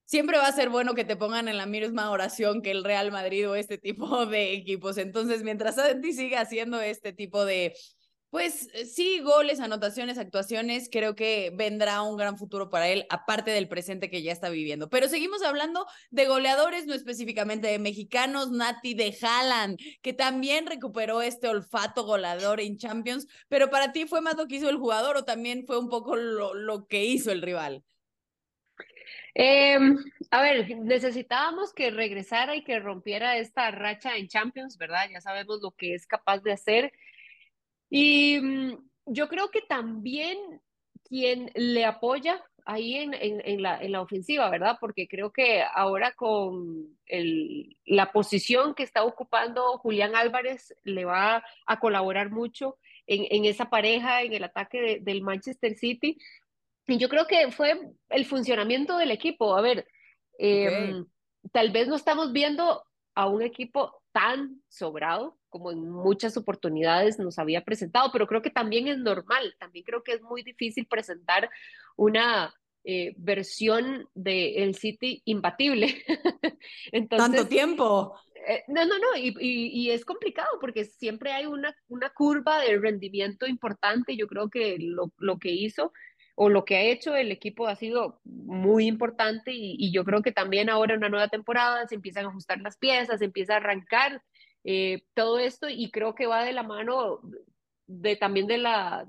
Siempre 0.04 0.38
va 0.38 0.46
a 0.46 0.52
ser 0.52 0.68
bueno 0.68 0.94
que 0.94 1.04
te 1.04 1.16
pongan 1.16 1.48
en 1.48 1.56
la 1.56 1.66
misma 1.66 2.12
oración 2.12 2.62
que 2.62 2.70
el 2.70 2.84
Real 2.84 3.10
Madrid 3.10 3.50
o 3.50 3.56
este 3.56 3.76
tipo 3.76 4.24
de 4.24 4.52
equipos. 4.52 4.98
Entonces, 4.98 5.42
mientras 5.42 5.74
Santi 5.74 6.12
siga 6.12 6.42
haciendo 6.42 6.80
este 6.80 7.12
tipo 7.12 7.44
de 7.44 7.74
pues 8.34 8.68
eh, 8.74 8.84
sí, 8.84 9.20
goles, 9.20 9.60
anotaciones, 9.60 10.18
actuaciones, 10.18 10.88
creo 10.90 11.14
que 11.14 11.52
vendrá 11.54 12.02
un 12.02 12.16
gran 12.16 12.36
futuro 12.36 12.68
para 12.68 12.88
él, 12.88 13.06
aparte 13.08 13.52
del 13.52 13.68
presente 13.68 14.10
que 14.10 14.22
ya 14.22 14.32
está 14.32 14.48
viviendo. 14.48 14.90
Pero 14.90 15.06
seguimos 15.06 15.44
hablando 15.44 15.86
de 16.10 16.26
goleadores, 16.26 16.84
no 16.84 16.94
específicamente 16.94 17.68
de 17.68 17.78
mexicanos, 17.78 18.50
Nati 18.50 18.94
de 18.94 19.16
Haaland, 19.22 19.78
que 20.02 20.14
también 20.14 20.66
recuperó 20.66 21.22
este 21.22 21.46
olfato 21.46 22.02
goleador 22.02 22.58
en 22.60 22.76
Champions, 22.76 23.28
pero 23.46 23.70
para 23.70 23.92
ti 23.92 24.04
fue 24.04 24.20
más 24.20 24.36
lo 24.36 24.48
que 24.48 24.56
hizo 24.56 24.68
el 24.68 24.78
jugador 24.78 25.16
o 25.16 25.24
también 25.24 25.64
fue 25.64 25.78
un 25.78 25.88
poco 25.88 26.16
lo, 26.16 26.54
lo 26.54 26.88
que 26.88 27.04
hizo 27.04 27.30
el 27.30 27.40
rival. 27.40 27.84
Em, 29.34 29.96
a 30.32 30.42
ver, 30.42 30.76
necesitábamos 30.78 31.72
que 31.72 31.92
regresara 31.92 32.56
y 32.56 32.64
que 32.64 32.80
rompiera 32.80 33.36
esta 33.36 33.70
racha 33.70 34.16
en 34.16 34.26
Champions, 34.26 34.76
¿verdad? 34.76 35.06
Ya 35.12 35.20
sabemos 35.20 35.60
lo 35.62 35.70
que 35.70 35.94
es 35.94 36.08
capaz 36.08 36.40
de 36.40 36.50
hacer. 36.50 36.92
Y 37.90 38.40
mm, 38.40 38.78
yo 39.06 39.28
creo 39.28 39.50
que 39.50 39.62
también 39.62 40.38
quien 41.04 41.50
le 41.54 41.84
apoya 41.84 42.42
ahí 42.66 42.94
en, 42.94 43.14
en, 43.14 43.62
la, 43.62 43.78
en 43.80 43.92
la 43.92 44.00
ofensiva, 44.00 44.48
¿verdad? 44.48 44.78
Porque 44.80 45.06
creo 45.06 45.32
que 45.32 45.62
ahora 45.62 46.12
con 46.12 46.96
el, 47.06 47.76
la 47.84 48.10
posición 48.10 48.74
que 48.74 48.82
está 48.82 49.04
ocupando 49.04 49.78
Julián 49.78 50.16
Álvarez 50.16 50.74
le 50.82 51.04
va 51.04 51.44
a 51.66 51.78
colaborar 51.78 52.30
mucho 52.30 52.78
en, 53.06 53.26
en 53.30 53.44
esa 53.44 53.68
pareja, 53.68 54.22
en 54.22 54.32
el 54.32 54.44
ataque 54.44 54.98
del 55.02 55.22
Manchester 55.22 55.74
City. 55.74 56.18
Y 56.86 56.98
yo 56.98 57.08
creo 57.08 57.26
que 57.26 57.50
fue 57.50 57.78
el 58.08 58.24
funcionamiento 58.24 58.96
del 58.96 59.10
equipo. 59.10 59.56
A 59.56 59.60
ver, 59.60 59.86
em, 60.38 61.06
tal 61.52 61.70
vez 61.70 61.88
no 61.88 61.96
estamos 61.96 62.32
viendo 62.32 62.84
a 63.14 63.26
un 63.26 63.42
equipo 63.42 64.02
tan 64.14 64.62
sobrado 64.68 65.36
como 65.48 65.72
en 65.72 65.90
muchas 65.90 66.36
oportunidades 66.36 67.18
nos 67.18 67.40
había 67.40 67.64
presentado, 67.64 68.10
pero 68.12 68.28
creo 68.28 68.42
que 68.42 68.50
también 68.50 68.86
es 68.86 68.96
normal, 68.96 69.56
también 69.58 69.84
creo 69.84 70.04
que 70.04 70.12
es 70.12 70.22
muy 70.22 70.44
difícil 70.44 70.86
presentar 70.86 71.50
una 71.96 72.54
eh, 72.84 73.12
versión 73.16 74.08
del 74.14 74.56
el 74.56 74.74
City 74.76 75.20
imbatible. 75.24 76.04
Entonces, 76.92 77.32
Tanto 77.32 77.48
tiempo. 77.48 78.14
Eh, 78.46 78.62
no, 78.68 78.84
no, 78.84 78.98
no, 78.98 79.16
y, 79.16 79.34
y, 79.40 79.90
es 79.90 80.04
complicado 80.04 80.58
porque 80.60 80.84
siempre 80.84 81.32
hay 81.32 81.46
una, 81.46 81.74
una 81.88 82.10
curva 82.10 82.60
de 82.60 82.78
rendimiento 82.78 83.46
importante. 83.46 84.16
Yo 84.16 84.28
creo 84.28 84.48
que 84.48 84.76
lo, 84.78 85.12
lo 85.18 85.38
que 85.38 85.50
hizo 85.50 85.92
o 86.34 86.48
lo 86.48 86.64
que 86.64 86.76
ha 86.76 86.82
hecho 86.82 87.14
el 87.14 87.30
equipo 87.30 87.66
ha 87.66 87.76
sido 87.76 88.20
muy 88.24 88.86
importante 88.86 89.52
y, 89.54 89.92
yo 89.92 90.04
creo 90.04 90.22
que 90.22 90.32
también 90.32 90.68
ahora 90.68 90.96
una 90.96 91.08
nueva 91.08 91.28
temporada 91.28 91.86
se 91.86 91.94
empiezan 91.94 92.26
a 92.26 92.28
ajustar 92.28 92.60
las 92.60 92.76
piezas, 92.76 93.18
se 93.20 93.26
empieza 93.26 93.54
a 93.54 93.56
arrancar 93.58 94.22
eh, 94.64 95.02
todo 95.14 95.38
esto 95.38 95.68
y 95.68 95.90
creo 95.90 96.14
que 96.14 96.26
va 96.26 96.44
de 96.44 96.52
la 96.52 96.62
mano 96.62 97.20
de 97.86 98.16
también 98.16 98.46
de 98.46 98.58
la, 98.58 99.06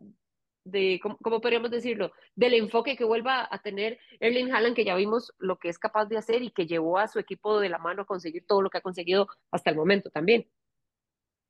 de, 0.66 1.00
¿cómo, 1.02 1.42
podríamos 1.42 1.72
decirlo? 1.72 2.12
Del 2.36 2.56
enfoque 2.56 2.98
que 2.98 3.06
vuelva 3.06 3.48
a 3.50 3.60
tener 3.60 4.00
Erling 4.20 4.52
Haaland, 4.52 4.76
que 4.76 4.84
ya 4.84 4.96
vimos 4.96 5.34
lo 5.38 5.58
que 5.58 5.70
es 5.70 5.80
capaz 5.80 6.06
de 6.06 6.18
hacer 6.18 6.42
y 6.42 6.52
que 6.52 6.68
llevó 6.68 6.98
a 6.98 7.08
su 7.08 7.20
equipo 7.20 7.60
de 7.60 7.70
la 7.70 7.78
mano 7.78 8.02
a 8.02 8.06
conseguir 8.06 8.46
todo 8.46 8.62
lo 8.62 8.70
que 8.70 8.80
ha 8.80 8.82
conseguido 8.82 9.28
hasta 9.52 9.70
el 9.70 9.78
momento 9.78 10.10
también. 10.10 10.50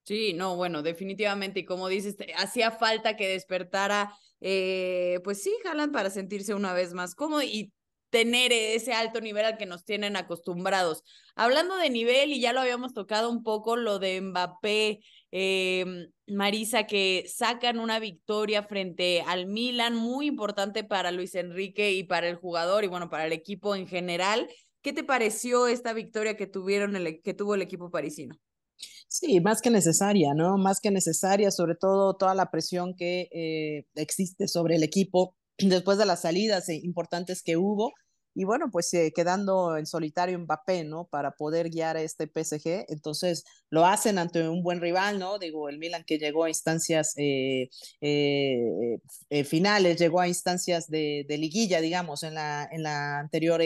Sí, 0.06 0.34
no, 0.34 0.56
bueno, 0.56 0.84
definitivamente. 0.84 1.62
Y 1.62 1.66
como 1.66 1.88
dices, 1.88 2.16
hacía 2.38 2.70
falta 2.70 3.16
que 3.16 3.30
despertara, 3.30 4.14
eh, 4.42 5.20
pues 5.24 5.42
sí, 5.42 5.56
Haaland 5.66 5.94
para 5.94 6.10
sentirse 6.10 6.54
una 6.54 6.74
vez 6.74 6.94
más 6.94 7.16
cómodo 7.16 7.42
y 7.42 7.72
tener 8.10 8.54
ese 8.54 8.94
alto 8.94 9.20
nivel 9.20 9.44
al 9.44 9.58
que 9.58 9.66
nos 9.66 9.84
tienen 9.84 10.16
acostumbrados. 10.16 11.04
Hablando 11.36 11.76
de 11.76 11.90
nivel, 11.90 12.32
y 12.32 12.40
ya 12.40 12.54
lo 12.54 12.62
habíamos 12.62 12.94
tocado 12.94 13.30
un 13.30 13.44
poco, 13.44 13.76
lo 13.76 14.00
de 14.00 14.22
Mbappé, 14.22 15.02
eh, 15.32 16.08
Marisa, 16.28 16.88
que 16.88 17.26
sacan 17.28 17.78
una 17.78 18.00
victoria 18.00 18.64
frente 18.64 19.22
al 19.28 19.48
Milan, 19.48 19.96
muy 19.96 20.28
importante 20.28 20.86
para 20.86 21.12
Luis 21.12 21.36
Enrique 21.36 21.92
y 21.92 22.04
para 22.04 22.30
el 22.30 22.36
jugador 22.36 22.86
y 22.86 22.88
bueno, 22.88 23.10
para 23.10 23.26
el 23.26 23.34
equipo 23.34 23.76
en 23.76 23.86
general. 23.86 24.48
¿Qué 24.82 24.94
te 24.94 25.04
pareció 25.04 25.68
esta 25.68 25.92
victoria 25.92 26.38
que 26.38 26.48
tuvieron 26.48 26.96
el, 26.96 27.22
que 27.22 27.34
tuvo 27.34 27.56
el 27.56 27.64
equipo 27.64 27.92
parisino? 27.92 28.40
Sí, 29.08 29.40
más 29.40 29.62
que 29.62 29.70
necesaria, 29.70 30.34
¿no? 30.34 30.58
Más 30.58 30.80
que 30.82 30.92
necesaria, 30.92 31.52
sobre 31.52 31.76
todo 31.76 32.16
toda 32.18 32.36
la 32.36 32.52
presión 32.52 32.96
que 32.96 33.30
eh, 33.32 33.86
existe 33.96 34.48
sobre 34.48 34.76
el 34.76 34.84
equipo 34.84 35.36
después 35.58 35.98
de 35.98 36.06
las 36.06 36.22
salidas 36.24 36.68
eh, 36.70 36.80
importantes 36.84 37.42
que 37.44 37.56
hubo. 37.58 37.94
Y 38.38 38.44
bueno, 38.44 38.70
pues 38.72 38.94
eh, 38.94 39.14
quedando 39.16 39.78
en 39.78 39.86
solitario 39.86 40.38
Mbappé, 40.40 40.84
¿no? 40.84 41.08
Para 41.08 41.32
poder 41.32 41.70
guiar 41.70 41.96
a 41.96 42.02
este 42.02 42.28
PSG. 42.28 42.86
Entonces 42.90 43.46
lo 43.70 43.86
hacen 43.86 44.18
ante 44.18 44.50
un 44.50 44.62
buen 44.64 44.82
rival, 44.82 45.20
¿no? 45.20 45.40
Digo, 45.40 45.70
el 45.70 45.78
Milan 45.80 46.04
que 46.06 46.18
llegó 46.18 46.44
a 46.44 46.50
instancias 46.50 47.14
finales, 49.46 49.98
llegó 49.98 50.20
a 50.20 50.28
instancias 50.28 50.88
de, 50.90 51.26
de, 51.30 51.38
liguilla, 51.38 51.80
digamos, 51.80 52.24
en 52.24 52.34
la, 52.34 52.68
en 52.70 52.84
la 52.84 53.20
anterior 53.20 53.62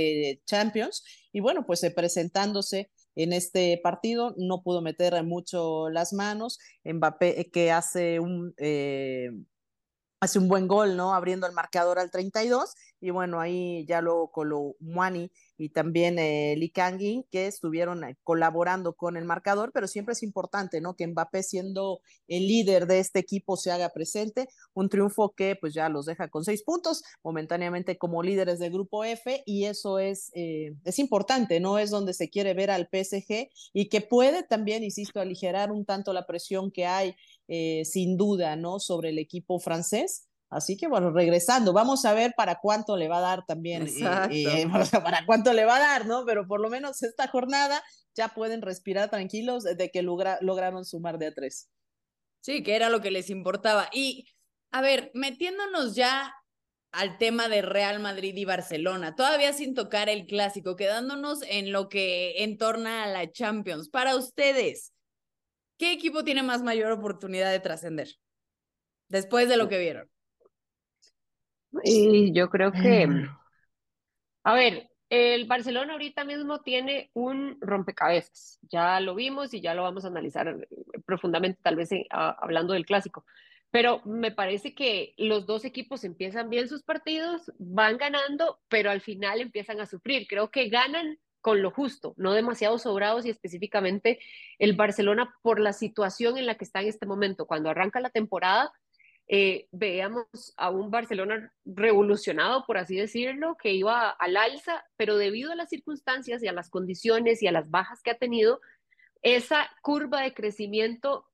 Champions. 0.46 1.04
Y 1.34 1.40
bueno, 1.40 1.66
pues 1.66 1.82
presentándose 1.96 2.92
en 3.16 3.34
este 3.34 3.80
partido, 3.84 4.34
no 4.38 4.62
pudo 4.62 4.82
meter 4.82 5.22
mucho 5.24 5.90
las 5.90 6.14
manos, 6.14 6.60
Mbappé 6.84 7.42
eh, 7.42 7.50
que 7.52 7.72
hace 7.72 8.20
un... 8.20 8.54
Eh, 8.58 9.30
hace 10.22 10.38
un 10.38 10.50
buen 10.50 10.68
gol, 10.68 10.98
¿no? 10.98 11.14
Abriendo 11.14 11.48
el 11.48 11.54
marcador 11.54 11.98
al 11.98 12.12
32 12.12 12.76
y 13.00 13.12
bueno, 13.12 13.40
ahí 13.40 13.86
ya 13.88 14.02
luego 14.02 14.32
Colo 14.32 14.76
Muani 14.80 15.32
y 15.60 15.70
también 15.70 16.18
eh, 16.18 16.56
que 17.30 17.48
estuvieron 17.48 18.04
eh, 18.04 18.18
colaborando 18.24 18.94
con 18.94 19.18
el 19.18 19.26
marcador, 19.26 19.72
pero 19.74 19.88
siempre 19.88 20.14
es 20.14 20.24
importante, 20.24 20.82
¿no? 20.82 20.96
Que 20.96 21.06
Mbappé 21.06 21.44
siendo 21.44 22.02
el 22.28 22.48
líder 22.48 22.88
de 22.88 23.00
este 23.00 23.20
equipo 23.20 23.58
se 23.58 23.72
haga 23.72 23.90
presente, 23.90 24.48
un 24.74 24.90
triunfo 24.90 25.34
que 25.36 25.56
pues 25.56 25.74
ya 25.74 25.90
los 25.90 26.06
deja 26.06 26.30
con 26.30 26.44
seis 26.44 26.64
puntos 26.64 27.04
momentáneamente 27.24 27.98
como 27.98 28.24
líderes 28.24 28.60
del 28.60 28.72
grupo 28.72 29.04
F 29.04 29.44
y 29.46 29.66
eso 29.66 30.00
es, 30.00 30.32
eh, 30.34 30.74
es 30.86 31.00
importante, 31.00 31.60
¿no? 31.60 31.78
Es 31.78 31.90
donde 31.90 32.14
se 32.14 32.30
quiere 32.30 32.54
ver 32.54 32.72
al 32.72 32.88
PSG 32.88 33.50
y 33.74 33.90
que 33.90 34.02
puede 34.02 34.44
también, 34.44 34.84
insisto, 34.84 35.20
aligerar 35.20 35.72
un 35.72 35.86
tanto 35.86 36.14
la 36.14 36.26
presión 36.26 36.72
que 36.72 36.86
hay 36.86 37.16
eh, 37.48 37.84
sin 37.84 38.16
duda, 38.16 38.56
¿no? 38.56 38.80
Sobre 38.80 39.10
el 39.10 39.18
equipo 39.18 39.60
francés. 39.60 40.29
Así 40.50 40.78
que 40.78 40.88
bueno, 40.88 41.12
regresando, 41.12 41.74
vamos 41.74 42.06
a 42.06 42.14
ver 42.14 42.34
para 42.36 42.60
cuánto 42.60 42.98
le 42.98 43.08
va 43.08 43.20
a 43.20 43.22
dar 43.22 43.46
también, 43.46 43.88
eh, 44.32 44.68
para 45.04 45.26
cuánto 45.26 45.54
le 45.54 45.66
va 45.66 45.76
a 45.76 45.80
dar, 45.80 46.06
¿no? 46.08 46.26
Pero 46.26 46.48
por 46.48 46.60
lo 46.60 46.70
menos 46.70 47.04
esta 47.04 47.28
jornada 47.28 47.84
ya 48.16 48.30
pueden 48.30 48.64
respirar 48.64 49.10
tranquilos 49.10 49.64
de 49.64 49.92
que 49.92 50.02
lograron 50.02 50.86
sumar 50.86 51.20
de 51.20 51.28
a 51.28 51.34
tres. 51.34 51.70
Sí, 52.42 52.64
que 52.64 52.76
era 52.76 52.90
lo 52.90 53.00
que 53.00 53.12
les 53.12 53.30
importaba. 53.30 53.90
Y 53.94 54.26
a 54.72 54.82
ver, 54.82 55.12
metiéndonos 55.14 55.96
ya 55.96 56.34
al 56.92 57.20
tema 57.20 57.48
de 57.48 57.62
Real 57.62 58.00
Madrid 58.00 58.36
y 58.36 58.46
Barcelona, 58.46 59.16
todavía 59.16 59.54
sin 59.54 59.76
tocar 59.76 60.10
el 60.10 60.26
clásico, 60.26 60.76
quedándonos 60.76 61.44
en 61.44 61.72
lo 61.72 61.90
que 61.90 62.44
entorna 62.44 63.04
a 63.04 63.08
la 63.08 63.32
Champions. 63.32 63.90
Para 63.90 64.16
ustedes, 64.16 64.94
¿qué 65.78 65.92
equipo 65.92 66.24
tiene 66.24 66.42
más 66.42 66.64
mayor 66.64 66.92
oportunidad 66.92 67.52
de 67.52 67.60
trascender 67.60 68.16
después 69.10 69.48
de 69.48 69.58
lo 69.58 69.70
que 69.70 69.78
vieron? 69.78 70.10
Y 71.84 72.34
yo 72.34 72.50
creo 72.50 72.72
que, 72.72 73.08
a 74.44 74.54
ver, 74.54 74.90
el 75.10 75.46
Barcelona 75.46 75.94
ahorita 75.94 76.24
mismo 76.24 76.62
tiene 76.62 77.10
un 77.14 77.58
rompecabezas. 77.62 78.60
Ya 78.62 79.00
lo 79.00 79.16
vimos 79.16 79.54
y 79.54 79.62
ya 79.62 79.74
lo 79.74 79.84
vamos 79.84 80.06
a 80.06 80.10
analizar 80.10 80.68
profundamente, 81.06 81.60
tal 81.64 81.76
vez 81.76 81.90
hablando 82.10 82.74
del 82.74 82.86
clásico. 82.86 83.26
Pero 83.72 84.02
me 84.06 84.32
parece 84.32 84.74
que 84.74 85.14
los 85.18 85.46
dos 85.46 85.64
equipos 85.64 86.04
empiezan 86.04 86.50
bien 86.50 86.68
sus 86.68 86.84
partidos, 86.84 87.52
van 87.60 87.98
ganando, 87.98 88.60
pero 88.68 88.90
al 88.90 89.02
final 89.02 89.42
empiezan 89.42 89.80
a 89.80 89.86
sufrir. 89.86 90.28
Creo 90.28 90.50
que 90.50 90.70
ganan 90.70 91.20
con 91.42 91.62
lo 91.62 91.72
justo, 91.72 92.14
no 92.18 92.34
demasiado 92.34 92.78
sobrados 92.80 93.26
y 93.26 93.30
específicamente 93.30 94.20
el 94.58 94.74
Barcelona 94.74 95.36
por 95.42 95.60
la 95.60 95.74
situación 95.74 96.38
en 96.38 96.46
la 96.46 96.56
que 96.56 96.66
está 96.66 96.82
en 96.82 96.88
este 96.88 97.06
momento. 97.06 97.46
Cuando 97.46 97.70
arranca 97.70 98.00
la 98.00 98.10
temporada, 98.10 98.72
eh, 99.32 99.68
veíamos 99.72 100.26
a 100.58 100.72
un 100.72 100.90
Barcelona 100.90 101.54
revolucionado, 101.64 102.66
por 102.66 102.80
así 102.80 102.96
decirlo, 102.96 103.58
que 103.58 103.72
iba 103.74 104.10
al 104.10 104.36
alza, 104.36 104.84
pero 104.98 105.18
debido 105.18 105.52
a 105.52 105.56
las 105.56 105.70
circunstancias 105.70 106.42
y 106.42 106.48
a 106.48 106.52
las 106.52 106.72
condiciones 106.72 107.44
y 107.44 107.48
a 107.48 107.52
las 107.52 107.70
bajas 107.70 108.02
que 108.02 108.10
ha 108.10 108.18
tenido, 108.18 108.60
esa 109.22 109.70
curva 109.84 110.22
de 110.22 110.34
crecimiento 110.34 111.28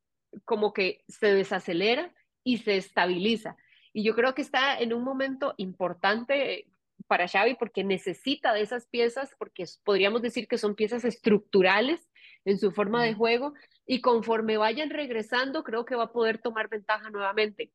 como 0.44 0.74
que 0.74 1.06
se 1.08 1.34
desacelera 1.34 2.14
y 2.44 2.58
se 2.58 2.76
estabiliza. 2.76 3.56
Y 3.94 4.04
yo 4.04 4.14
creo 4.14 4.36
que 4.36 4.42
está 4.42 4.78
en 4.78 4.94
un 4.94 5.06
momento 5.06 5.54
importante 5.56 6.68
para 7.08 7.30
Xavi 7.30 7.56
porque 7.56 7.86
necesita 7.86 8.52
de 8.54 8.62
esas 8.62 8.88
piezas, 8.88 9.34
porque 9.40 9.64
podríamos 9.86 10.22
decir 10.22 10.50
que 10.50 10.58
son 10.58 10.76
piezas 10.76 11.06
estructurales 11.06 12.10
en 12.46 12.60
su 12.60 12.72
forma 12.72 13.04
de 13.04 13.14
juego 13.14 13.54
y 13.86 14.02
conforme 14.02 14.58
vayan 14.58 14.90
regresando 14.90 15.64
creo 15.64 15.84
que 15.86 15.96
va 15.96 16.06
a 16.06 16.12
poder 16.14 16.38
tomar 16.38 16.70
ventaja 16.70 17.10
nuevamente. 17.10 17.72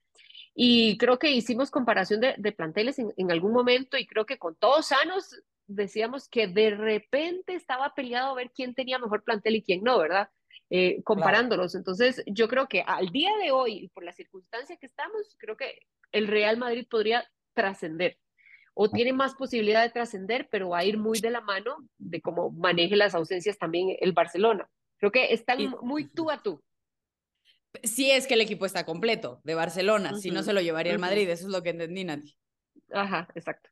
Y 0.55 0.99
creo 0.99 1.19
que 1.19 1.31
hicimos 1.31 1.71
comparación 1.71 2.21
de, 2.21 2.53
planteles 2.53 2.99
en, 2.99 3.31
algún 3.31 3.53
momento 3.53 3.97
y 3.97 4.07
creo 4.07 4.27
que 4.27 4.39
con 4.39 4.57
todos 4.57 4.87
sanos 4.87 5.43
decíamos 5.67 6.29
que 6.29 6.49
de 6.49 6.71
repente 6.71 7.55
estaba 7.55 7.95
peleado 7.95 8.33
a 8.33 8.35
ver 8.35 8.51
quién 8.51 8.75
tenía 8.75 8.99
mejor 8.99 9.23
plantel 9.23 9.57
y 9.57 9.63
quién 9.63 9.83
no, 9.85 9.99
¿verdad? 9.99 10.29
Eh, 10.69 11.03
comparándolos. 11.05 11.75
Entonces, 11.75 12.23
yo 12.27 12.49
creo 12.49 12.67
que 12.67 12.83
al 12.83 13.09
día 13.11 13.31
de 13.43 13.53
hoy, 13.53 13.89
por 13.95 14.05
la 14.05 14.13
circunstancia 14.13 14.77
que 14.77 14.87
estamos, 14.87 15.37
creo 15.39 15.57
que 15.57 15.79
el 16.13 16.27
Real 16.27 16.57
Madrid 16.57 16.87
podría 16.91 17.25
trascender 17.55 18.19
o 18.83 18.89
tiene 18.89 19.13
más 19.13 19.35
posibilidad 19.35 19.83
de 19.83 19.91
trascender, 19.91 20.49
pero 20.51 20.71
va 20.71 20.79
a 20.79 20.85
ir 20.87 20.97
muy 20.97 21.21
de 21.21 21.29
la 21.29 21.43
mano 21.43 21.87
de 21.99 22.23
cómo 22.23 22.51
maneje 22.51 22.97
las 22.97 23.15
ausencias 23.15 23.59
también 23.59 23.95
el 24.01 24.13
Barcelona. 24.13 24.71
Creo 24.97 25.13
que 25.13 25.35
están 25.35 25.59
muy 25.83 26.09
tú 26.09 26.31
a 26.31 26.43
tú. 26.43 26.63
Sí 27.83 28.11
es 28.11 28.27
que 28.27 28.33
el 28.33 28.41
equipo 28.41 28.65
está 28.65 28.87
completo 28.87 29.43
de 29.45 29.55
Barcelona, 29.55 30.17
si 30.17 30.31
no 30.31 30.43
se 30.43 30.55
lo 30.55 30.63
llevaría 30.63 30.95
el 30.95 30.99
Madrid, 30.99 31.29
eso 31.29 31.45
es 31.45 31.53
lo 31.53 31.63
que 31.63 31.69
entendí, 31.69 32.05
Nati. 32.05 32.35
Ajá, 32.91 33.29
exacto. 33.35 33.69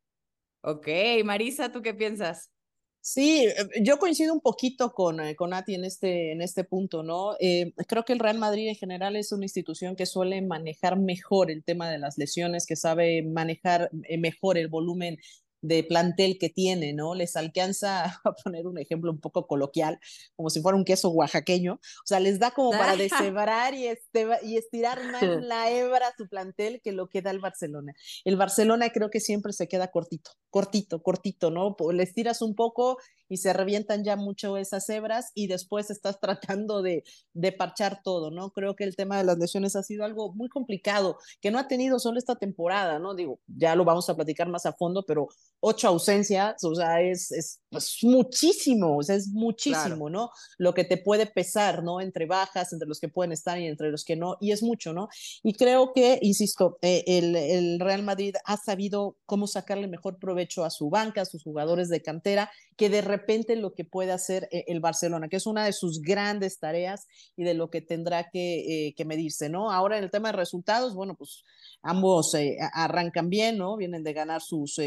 Ok, 0.61 0.89
Marisa, 1.25 1.73
¿tú 1.73 1.81
qué 1.81 1.95
piensas? 1.95 2.53
Sí, 3.01 3.47
eh, 3.47 3.55
yo 3.83 3.99
coincido 3.99 4.35
un 4.35 4.41
poquito 4.41 4.93
con, 4.93 5.21
eh, 5.21 5.35
con 5.37 5.55
Ati 5.55 5.75
en 5.75 5.85
este, 5.85 6.33
en 6.33 6.43
este 6.43 6.65
punto, 6.65 7.03
¿no? 7.03 7.37
Eh, 7.41 7.73
creo 7.87 8.05
que 8.05 8.13
el 8.13 8.19
Real 8.19 8.39
Madrid 8.39 8.69
en 8.69 8.75
general 8.75 9.17
es 9.17 9.33
una 9.33 9.45
institución 9.45 9.97
que 9.97 10.05
suele 10.05 10.43
manejar 10.43 10.99
mejor 10.99 11.51
el 11.51 11.65
tema 11.65 11.91
de 11.91 11.99
las 11.99 12.19
lesiones, 12.19 12.67
que 12.67 12.77
sabe 12.77 13.23
manejar 13.23 13.91
mejor 14.19 14.59
el 14.59 14.69
volumen 14.69 15.19
de 15.61 15.85
plantel 15.85 16.39
que 16.39 16.49
tiene, 16.49 16.93
¿no? 16.93 17.15
Les 17.15 17.37
alcanza, 17.37 18.05
a 18.25 18.33
poner 18.45 18.67
un 18.67 18.79
ejemplo 18.79 19.11
un 19.11 19.21
poco 19.21 19.47
coloquial, 19.47 19.99
como 20.37 20.51
si 20.51 20.61
fuera 20.61 20.77
un 20.77 20.85
queso 20.85 21.11
oaxaqueño, 21.11 21.75
o 21.75 22.07
sea, 22.07 22.21
les 22.21 22.39
da 22.39 22.51
como 22.51 22.71
para 22.71 22.97
deshebrar 22.97 23.75
y, 23.75 23.87
este, 23.87 24.27
y 24.43 24.57
estirar 24.57 25.03
más 25.11 25.23
la 25.23 25.71
hebra 25.71 26.13
su 26.17 26.29
plantel 26.29 26.81
que 26.83 26.93
lo 26.93 27.09
que 27.09 27.23
da 27.23 27.31
el 27.31 27.41
Barcelona. 27.41 27.95
El 28.25 28.37
Barcelona 28.37 28.91
creo 28.91 29.11
que 29.11 29.21
siempre 29.21 29.53
se 29.53 29.69
queda 29.69 29.89
cortito, 29.89 30.33
cortito, 30.51 31.03
cortito, 31.03 31.51
¿no? 31.51 31.77
Les 31.93 32.15
tiras 32.15 32.43
un 32.43 32.55
poco 32.55 32.99
y 33.29 33.39
se 33.39 33.53
revientan 33.53 34.05
ya 34.05 34.17
mucho 34.17 34.57
esas 34.57 34.89
hebras 34.89 35.33
y 35.35 35.47
después 35.47 35.91
estás 35.91 36.21
tratando 36.21 36.83
de, 36.83 37.05
de 37.33 37.53
parchar 37.53 38.03
todo, 38.03 38.31
¿no? 38.31 38.51
Creo 38.51 38.77
que 38.77 38.85
el 38.85 38.97
tema 38.97 39.19
de 39.19 39.25
las 39.25 39.39
lesiones 39.39 39.77
ha 39.77 39.83
sido 39.83 40.05
algo 40.05 40.33
muy 40.35 40.49
complicado, 40.49 41.19
que 41.41 41.51
no 41.51 41.59
ha 41.59 41.69
tenido 41.69 41.99
solo 41.99 42.19
esta 42.19 42.37
temporada, 42.37 42.99
¿no? 42.99 43.15
Digo, 43.15 43.41
ya 43.47 43.75
lo 43.75 43.85
vamos 43.85 44.09
a 44.09 44.17
platicar 44.17 44.49
más 44.49 44.67
a 44.67 44.73
fondo, 44.73 45.05
pero 45.07 45.29
ocho 45.61 45.89
ausencias, 45.89 46.63
o 46.65 46.75
sea, 46.75 47.01
es, 47.03 47.31
es 47.33 47.61
pues, 47.71 47.99
muchísimo, 48.03 48.99
o 48.99 49.03
sea, 49.03 49.17
es 49.17 49.29
muchísimo, 49.29 50.11
¿no? 50.11 50.31
Lo 50.57 50.75
que 50.75 50.85
te 50.85 50.97
puede 50.97 51.27
pesar, 51.27 51.83
¿no? 51.83 52.01
Entre 52.01 52.27
bajas, 52.27 52.73
entre 52.73 52.89
los 52.89 53.01
que 53.01 53.09
pueden 53.09 53.33
estar 53.33 53.59
y 53.59 53.67
entre 53.67 53.91
los 53.91 54.05
que 54.05 54.17
no, 54.17 54.37
y 54.41 54.53
es 54.53 54.63
mucho, 54.63 54.93
¿no? 54.93 55.09
Y 55.43 55.55
creo 55.55 55.93
que, 55.93 56.19
insisto, 56.23 56.79
eh, 56.83 57.05
el, 57.07 57.37
el 57.37 57.81
Real 57.81 58.03
Madrid 58.03 58.35
ha 58.45 58.57
sabido 58.57 59.17
cómo 59.27 59.47
sacarle 59.47 59.89
mejor 59.89 60.19
provecho 60.19 60.65
a 60.65 60.71
su 60.71 60.91
banca, 60.91 61.23
a 61.23 61.27
sus 61.27 61.43
jugadores 61.43 61.89
de 61.89 62.03
cantera, 62.03 62.51
que 62.79 62.89
de 62.89 63.01
repente 63.01 63.57
lo 63.57 63.75
que 63.75 63.85
puede 63.85 64.13
hacer 64.13 64.49
eh, 64.53 64.65
el 64.69 64.79
Barcelona, 64.79 65.29
que 65.29 65.37
es 65.37 65.47
una 65.47 65.65
de 65.65 65.73
sus 65.73 66.01
grandes 66.01 66.61
tareas 66.61 67.09
y 67.37 67.43
de 67.43 67.55
lo 67.55 67.71
que 67.71 67.83
tendrá 67.83 68.31
que, 68.31 68.87
eh, 68.87 68.95
que 68.95 69.05
medirse, 69.05 69.49
¿no? 69.49 69.73
Ahora 69.73 69.99
en 69.99 70.05
el 70.05 70.13
tema 70.13 70.29
de 70.29 70.37
resultados, 70.37 70.95
bueno, 70.95 71.17
pues 71.17 71.43
ambos 71.83 72.35
eh, 72.35 72.57
arrancan 72.73 73.31
bien, 73.31 73.59
¿no? 73.59 73.77
Vienen 73.77 74.05
de 74.05 74.13
ganar 74.13 74.43
sus, 74.43 74.81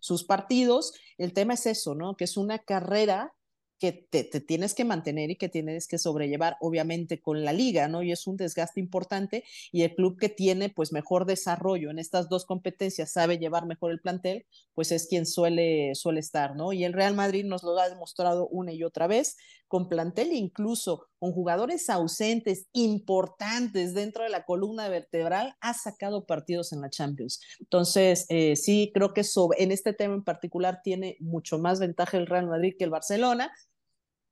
sus 0.00 0.24
partidos. 0.24 0.94
El 1.18 1.34
tema 1.34 1.52
es 1.52 1.66
eso, 1.66 1.94
¿no? 1.94 2.16
Que 2.16 2.23
es 2.24 2.36
una 2.36 2.58
carrera 2.58 3.32
que 3.78 3.92
te, 3.92 4.24
tienes 4.40 4.74
que 4.74 4.84
mantener 4.84 5.30
y 5.30 5.36
que 5.36 5.48
tienes 5.48 5.88
que 5.88 5.98
sobrellevar, 5.98 6.56
obviamente, 6.60 7.20
con 7.20 7.44
la 7.44 7.52
liga, 7.52 7.88
¿no? 7.88 8.02
Y 8.02 8.12
es 8.12 8.26
un 8.26 8.36
desgaste 8.36 8.80
importante 8.80 9.44
y 9.72 9.82
el 9.82 9.94
club 9.94 10.18
que 10.18 10.28
tiene, 10.28 10.70
pues, 10.70 10.92
mejor 10.92 11.26
desarrollo 11.26 11.90
en 11.90 11.98
estas 11.98 12.28
dos 12.28 12.46
competencias, 12.46 13.12
sabe 13.12 13.38
llevar 13.38 13.66
mejor 13.66 13.90
el 13.90 14.00
plantel, 14.00 14.46
pues 14.74 14.92
es 14.92 15.06
quien 15.06 15.26
suele, 15.26 15.94
suele 15.94 16.20
estar, 16.20 16.56
¿no? 16.56 16.72
Y 16.72 16.84
el 16.84 16.92
Real 16.92 17.14
Madrid 17.14 17.44
nos 17.44 17.62
lo 17.62 17.78
ha 17.78 17.88
demostrado 17.88 18.48
una 18.48 18.72
y 18.72 18.84
otra 18.84 19.06
vez, 19.06 19.36
con 19.74 19.88
plantel 19.88 20.32
incluso 20.32 21.08
con 21.18 21.32
jugadores 21.32 21.90
ausentes 21.90 22.68
importantes 22.72 23.92
dentro 23.92 24.22
de 24.22 24.30
la 24.30 24.44
columna 24.44 24.88
vertebral, 24.88 25.56
ha 25.60 25.74
sacado 25.74 26.26
partidos 26.26 26.72
en 26.72 26.80
la 26.80 26.90
Champions. 26.90 27.40
Entonces, 27.58 28.26
eh, 28.28 28.54
sí, 28.54 28.92
creo 28.94 29.12
que 29.12 29.24
sobre, 29.24 29.64
en 29.64 29.72
este 29.72 29.92
tema 29.92 30.14
en 30.14 30.22
particular 30.22 30.78
tiene 30.84 31.16
mucho 31.18 31.58
más 31.58 31.80
ventaja 31.80 32.18
el 32.18 32.28
Real 32.28 32.46
Madrid 32.46 32.76
que 32.78 32.84
el 32.84 32.90
Barcelona, 32.90 33.52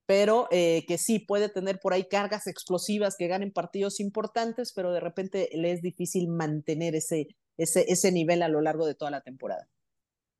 pero 0.06 0.46
eh, 0.52 0.84
que 0.86 0.96
sí 0.96 1.18
puede 1.18 1.48
tener 1.48 1.80
por 1.80 1.92
ahí 1.92 2.04
cargas 2.04 2.46
explosivas 2.46 3.16
que 3.16 3.26
ganen 3.26 3.50
partidos 3.50 3.98
importantes, 3.98 4.72
pero 4.72 4.92
de 4.92 5.00
repente 5.00 5.48
le 5.54 5.72
es 5.72 5.82
difícil 5.82 6.28
mantener 6.28 6.94
ese, 6.94 7.26
ese, 7.56 7.84
ese 7.88 8.12
nivel 8.12 8.44
a 8.44 8.48
lo 8.48 8.60
largo 8.60 8.86
de 8.86 8.94
toda 8.94 9.10
la 9.10 9.22
temporada. 9.22 9.68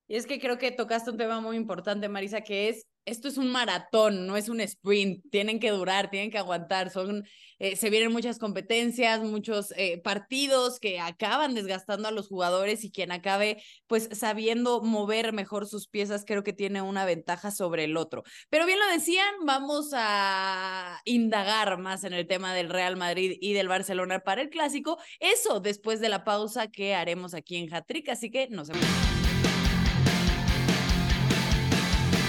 Y 0.06 0.14
es 0.14 0.26
que 0.26 0.38
creo 0.38 0.58
que 0.58 0.70
tocaste 0.70 1.10
un 1.10 1.16
tema 1.16 1.40
muy 1.40 1.56
importante, 1.56 2.08
Marisa, 2.08 2.42
que 2.42 2.68
es 2.68 2.86
esto 3.04 3.28
es 3.28 3.36
un 3.36 3.50
maratón, 3.50 4.26
no 4.26 4.36
es 4.36 4.48
un 4.48 4.60
sprint, 4.60 5.24
tienen 5.30 5.58
que 5.58 5.70
durar, 5.70 6.10
tienen 6.10 6.30
que 6.30 6.38
aguantar, 6.38 6.90
son, 6.90 7.24
eh, 7.58 7.76
se 7.76 7.90
vienen 7.90 8.12
muchas 8.12 8.38
competencias, 8.38 9.22
muchos 9.22 9.72
eh, 9.76 10.00
partidos 10.02 10.78
que 10.78 11.00
acaban 11.00 11.54
desgastando 11.54 12.08
a 12.08 12.12
los 12.12 12.28
jugadores 12.28 12.84
y 12.84 12.92
quien 12.92 13.10
acabe 13.12 13.62
pues 13.86 14.08
sabiendo 14.12 14.82
mover 14.82 15.32
mejor 15.32 15.66
sus 15.66 15.88
piezas 15.88 16.24
creo 16.24 16.42
que 16.42 16.52
tiene 16.52 16.82
una 16.82 17.04
ventaja 17.04 17.50
sobre 17.50 17.84
el 17.84 17.96
otro. 17.96 18.22
Pero 18.50 18.66
bien 18.66 18.78
lo 18.78 18.86
decían, 18.86 19.34
vamos 19.44 19.90
a 19.94 21.00
indagar 21.04 21.78
más 21.78 22.04
en 22.04 22.12
el 22.12 22.26
tema 22.26 22.54
del 22.54 22.70
Real 22.70 22.96
Madrid 22.96 23.36
y 23.40 23.52
del 23.52 23.68
Barcelona 23.68 24.20
para 24.20 24.42
el 24.42 24.50
clásico, 24.50 24.98
eso 25.18 25.60
después 25.60 26.00
de 26.00 26.08
la 26.08 26.24
pausa 26.24 26.68
que 26.68 26.94
haremos 26.94 27.34
aquí 27.34 27.56
en 27.56 27.72
Hatrick, 27.72 28.08
así 28.08 28.30
que 28.30 28.48
nos 28.48 28.68
vemos. 28.68 29.11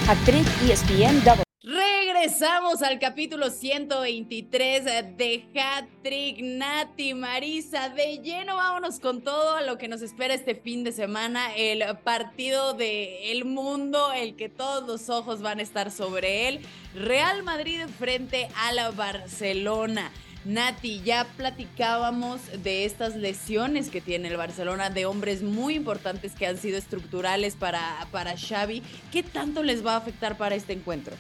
Actriz 0.06 0.46
ESPN 0.70 1.24
W. 1.24 1.44
Regresamos 1.64 2.82
al 2.82 3.00
capítulo 3.00 3.50
123 3.50 4.84
de 5.16 5.46
Hat-Trick 5.56 6.42
Nati 6.42 7.14
Marisa. 7.14 7.88
De 7.88 8.18
lleno, 8.18 8.58
vámonos 8.58 9.00
con 9.00 9.22
todo 9.22 9.56
a 9.56 9.62
lo 9.62 9.78
que 9.78 9.88
nos 9.88 10.02
espera 10.02 10.34
este 10.34 10.56
fin 10.56 10.84
de 10.84 10.92
semana. 10.92 11.56
El 11.56 11.86
partido 12.00 12.74
de 12.74 13.42
mundo, 13.46 14.12
el 14.12 14.36
que 14.36 14.50
todos 14.50 14.86
los 14.86 15.10
ojos 15.10 15.42
van 15.42 15.60
a 15.60 15.64
estar 15.64 15.90
sobre 15.90 16.50
él. 16.50 16.60
Real 16.94 17.42
Madrid 17.44 17.80
frente 17.98 18.50
a 18.58 18.74
la 18.74 18.92
Barcelona. 18.92 20.12
Nati, 20.46 21.02
ya 21.04 21.26
platicábamos 21.38 22.42
de 22.64 22.86
estas 22.86 23.16
lesiones 23.16 23.90
que 23.90 24.02
tiene 24.02 24.28
el 24.28 24.38
Barcelona, 24.38 24.90
de 24.90 25.06
hombres 25.06 25.42
muy 25.42 25.76
importantes 25.76 26.34
que 26.34 26.46
han 26.46 26.58
sido 26.58 26.78
estructurales 26.78 27.56
para, 27.56 28.08
para 28.12 28.36
Xavi. 28.38 28.84
¿Qué 29.12 29.24
tanto 29.24 29.64
les 29.64 29.86
va 29.86 29.94
a 29.94 29.98
afectar 29.98 30.38
para 30.38 30.56
este 30.56 30.74
encuentro? 30.74 31.16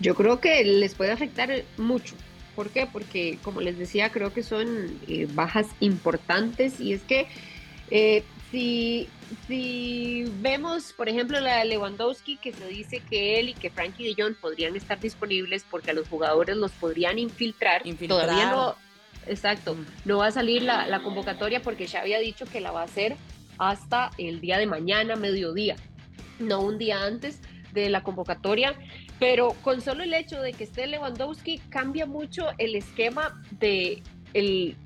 Yo 0.00 0.14
creo 0.14 0.40
que 0.40 0.62
les 0.64 0.94
puede 0.94 1.10
afectar 1.10 1.50
mucho. 1.76 2.14
¿Por 2.54 2.70
qué? 2.70 2.86
Porque, 2.86 3.38
como 3.42 3.60
les 3.60 3.78
decía, 3.78 4.10
creo 4.10 4.32
que 4.32 4.42
son 4.44 4.98
eh, 5.08 5.26
bajas 5.32 5.66
importantes 5.80 6.80
y 6.80 6.92
es 6.92 7.02
que 7.02 7.26
eh, 7.90 8.22
si, 8.50 9.08
si 9.46 10.24
vemos, 10.40 10.92
por 10.92 11.08
ejemplo, 11.08 11.40
la 11.40 11.58
de 11.58 11.66
Lewandowski, 11.66 12.36
que 12.36 12.52
se 12.52 12.66
dice 12.66 13.00
que 13.08 13.38
él 13.38 13.50
y 13.50 13.54
que 13.54 13.70
Frankie 13.70 14.04
de 14.04 14.22
Jong 14.22 14.36
podrían 14.36 14.76
estar 14.76 14.98
disponibles 14.98 15.64
porque 15.70 15.90
a 15.90 15.94
los 15.94 16.08
jugadores 16.08 16.56
los 16.56 16.72
podrían 16.72 17.18
infiltrar, 17.18 17.82
todavía 18.06 18.50
no, 18.50 18.74
exacto, 19.26 19.76
no 20.04 20.18
va 20.18 20.26
a 20.26 20.32
salir 20.32 20.62
la, 20.62 20.86
la 20.86 21.02
convocatoria 21.02 21.62
porque 21.62 21.86
ya 21.86 22.00
había 22.00 22.18
dicho 22.18 22.46
que 22.46 22.60
la 22.60 22.70
va 22.70 22.82
a 22.82 22.84
hacer 22.84 23.16
hasta 23.58 24.10
el 24.18 24.40
día 24.40 24.58
de 24.58 24.66
mañana, 24.66 25.16
mediodía, 25.16 25.76
no 26.38 26.60
un 26.60 26.78
día 26.78 27.04
antes 27.04 27.40
de 27.72 27.90
la 27.90 28.02
convocatoria, 28.02 28.74
pero 29.18 29.50
con 29.62 29.80
solo 29.80 30.02
el 30.04 30.14
hecho 30.14 30.40
de 30.40 30.52
que 30.52 30.64
esté 30.64 30.86
Lewandowski 30.86 31.58
cambia 31.68 32.06
mucho 32.06 32.46
el 32.58 32.76
esquema 32.76 33.42
de 33.50 34.02
el 34.34 34.76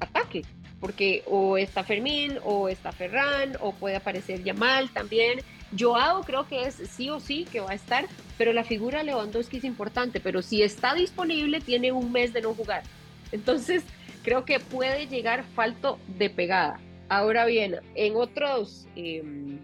porque 0.83 1.23
o 1.27 1.57
está 1.57 1.85
Fermín 1.85 2.41
o 2.43 2.69
está 2.69 2.91
Ferran 2.91 3.57
o 3.61 3.73
puede 3.73 3.95
aparecer 3.95 4.43
Yamal 4.43 4.91
también. 4.91 5.39
Joao 5.79 6.23
creo 6.25 6.49
que 6.49 6.65
es 6.65 6.75
sí 6.75 7.09
o 7.09 7.21
sí 7.21 7.47
que 7.51 7.61
va 7.61 7.71
a 7.71 7.75
estar, 7.75 8.07
pero 8.37 8.53
la 8.53 8.65
figura 8.65 9.05
Lewandowski 9.05 9.59
es 9.59 9.65
importante, 9.65 10.19
pero 10.19 10.43
si 10.43 10.61
está 10.61 10.93
disponible 10.93 11.61
tiene 11.61 11.93
un 11.93 12.11
mes 12.11 12.33
de 12.33 12.43
no 12.43 12.53
jugar. 12.53 12.83
Entonces 13.31 13.85
creo 14.25 14.45
que 14.45 14.59
puede 14.59 15.07
llegar 15.07 15.45
falto 15.55 16.01
de 16.19 16.29
pegada. 16.31 16.81
Ahora 17.09 17.47
bien, 17.47 17.77
en 17.95 18.17
otros... 18.17 18.89
Em, 18.97 19.61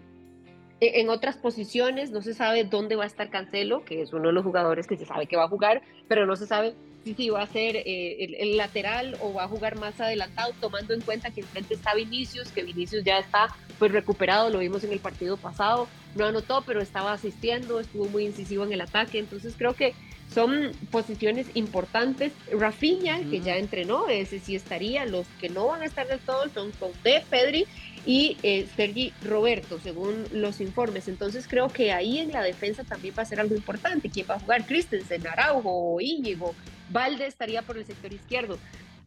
e, 0.79 1.01
en 1.01 1.09
otras 1.09 1.35
posiciones 1.35 2.11
no 2.11 2.21
se 2.21 2.33
sabe 2.33 2.63
dónde 2.63 2.95
va 2.95 3.03
a 3.03 3.07
estar 3.07 3.29
Cancelo, 3.29 3.83
que 3.83 4.01
es 4.01 4.13
uno 4.13 4.27
de 4.27 4.33
los 4.33 4.45
jugadores 4.45 4.87
que 4.87 4.95
se 4.95 5.05
sabe 5.05 5.27
que 5.27 5.35
va 5.35 5.43
a 5.43 5.49
jugar, 5.49 5.81
pero 6.07 6.25
no 6.25 6.37
se 6.37 6.47
sabe 6.47 6.75
si, 7.03 7.13
si 7.13 7.29
va 7.29 7.43
a 7.43 7.47
ser 7.47 7.75
eh, 7.77 8.35
el, 8.39 8.57
lateral 8.57 9.17
o 9.21 9.33
va 9.33 9.43
a 9.43 9.47
jugar 9.47 9.77
más 9.77 9.99
adelantado, 9.99 10.53
tomando 10.59 10.93
en 10.93 11.01
cuenta 11.01 11.31
que 11.31 11.41
enfrente 11.41 11.73
está 11.73 11.93
Vinicius, 11.93 12.49
que 12.49 12.63
Vinicius 12.63 13.03
ya 13.03 13.19
está 13.19 13.47
pues 13.77 13.91
recuperado, 13.91 14.49
lo 14.49 14.59
vimos 14.59 14.83
en 14.83 14.91
el 14.91 14.99
partido 14.99 15.37
pasado, 15.37 15.87
no 16.15 16.25
anotó, 16.25 16.63
pero 16.65 16.81
estaba 16.81 17.13
asistiendo, 17.13 17.79
estuvo 17.79 18.05
muy 18.05 18.25
incisivo 18.25 18.63
en 18.63 18.73
el 18.73 18.81
ataque, 18.81 19.19
entonces 19.19 19.53
creo 19.57 19.73
que 19.73 19.93
son 20.33 20.71
posiciones 20.91 21.47
importantes. 21.55 22.33
Rafinha, 22.51 23.19
que 23.29 23.41
ya 23.41 23.57
entrenó, 23.57 24.07
ese 24.09 24.39
sí 24.39 24.55
estaría, 24.55 25.05
los 25.05 25.25
que 25.39 25.49
no 25.49 25.67
van 25.67 25.81
a 25.81 25.85
estar 25.85 26.07
del 26.07 26.19
todo 26.19 26.49
son 26.49 26.71
Conte, 26.71 27.23
Pedri 27.29 27.65
y 28.05 28.37
eh, 28.43 28.67
Sergi 28.75 29.13
Roberto, 29.23 29.79
según 29.81 30.25
los 30.31 30.61
informes. 30.61 31.07
Entonces 31.07 31.47
creo 31.47 31.67
que 31.69 31.91
ahí 31.91 32.19
en 32.19 32.31
la 32.31 32.43
defensa 32.43 32.83
también 32.83 33.13
va 33.17 33.23
a 33.23 33.25
ser 33.25 33.39
algo 33.39 33.55
importante. 33.55 34.09
¿Quién 34.09 34.27
va 34.29 34.35
a 34.35 34.39
jugar? 34.39 34.65
Christensen, 34.65 35.25
Araujo 35.27 35.95
o 35.95 36.01
Íñigo. 36.01 36.53
Valde 36.89 37.25
estaría 37.25 37.61
por 37.61 37.77
el 37.77 37.85
sector 37.85 38.11
izquierdo. 38.13 38.57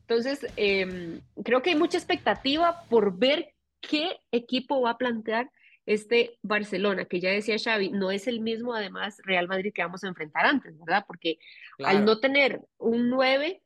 Entonces, 0.01 0.47
em, 0.57 1.21
creo 1.45 1.63
que 1.63 1.71
hay 1.71 1.77
mucha 1.77 1.99
expectativa 1.99 2.83
por 2.89 3.19
ver 3.19 3.55
qué 3.81 4.19
equipo 4.31 4.81
va 4.81 4.91
a 4.91 4.99
plantear 4.99 5.51
este 5.87 6.39
Barcelona, 6.43 7.07
que 7.07 7.21
ya 7.21 7.31
decía 7.31 7.57
Xavi, 7.59 7.91
no 7.91 8.11
es 8.11 8.29
el 8.29 8.41
mismo 8.41 8.75
además 8.75 9.21
Real 9.25 9.49
Madrid 9.49 9.73
que 9.75 9.83
vamos 9.83 10.05
a 10.05 10.09
enfrentar 10.09 10.47
antes, 10.47 10.79
¿verdad? 10.79 11.05
Porque 11.07 11.39
al 11.85 12.05
no 12.05 12.21
tener 12.21 12.61
un 12.79 13.11
9 13.11 13.63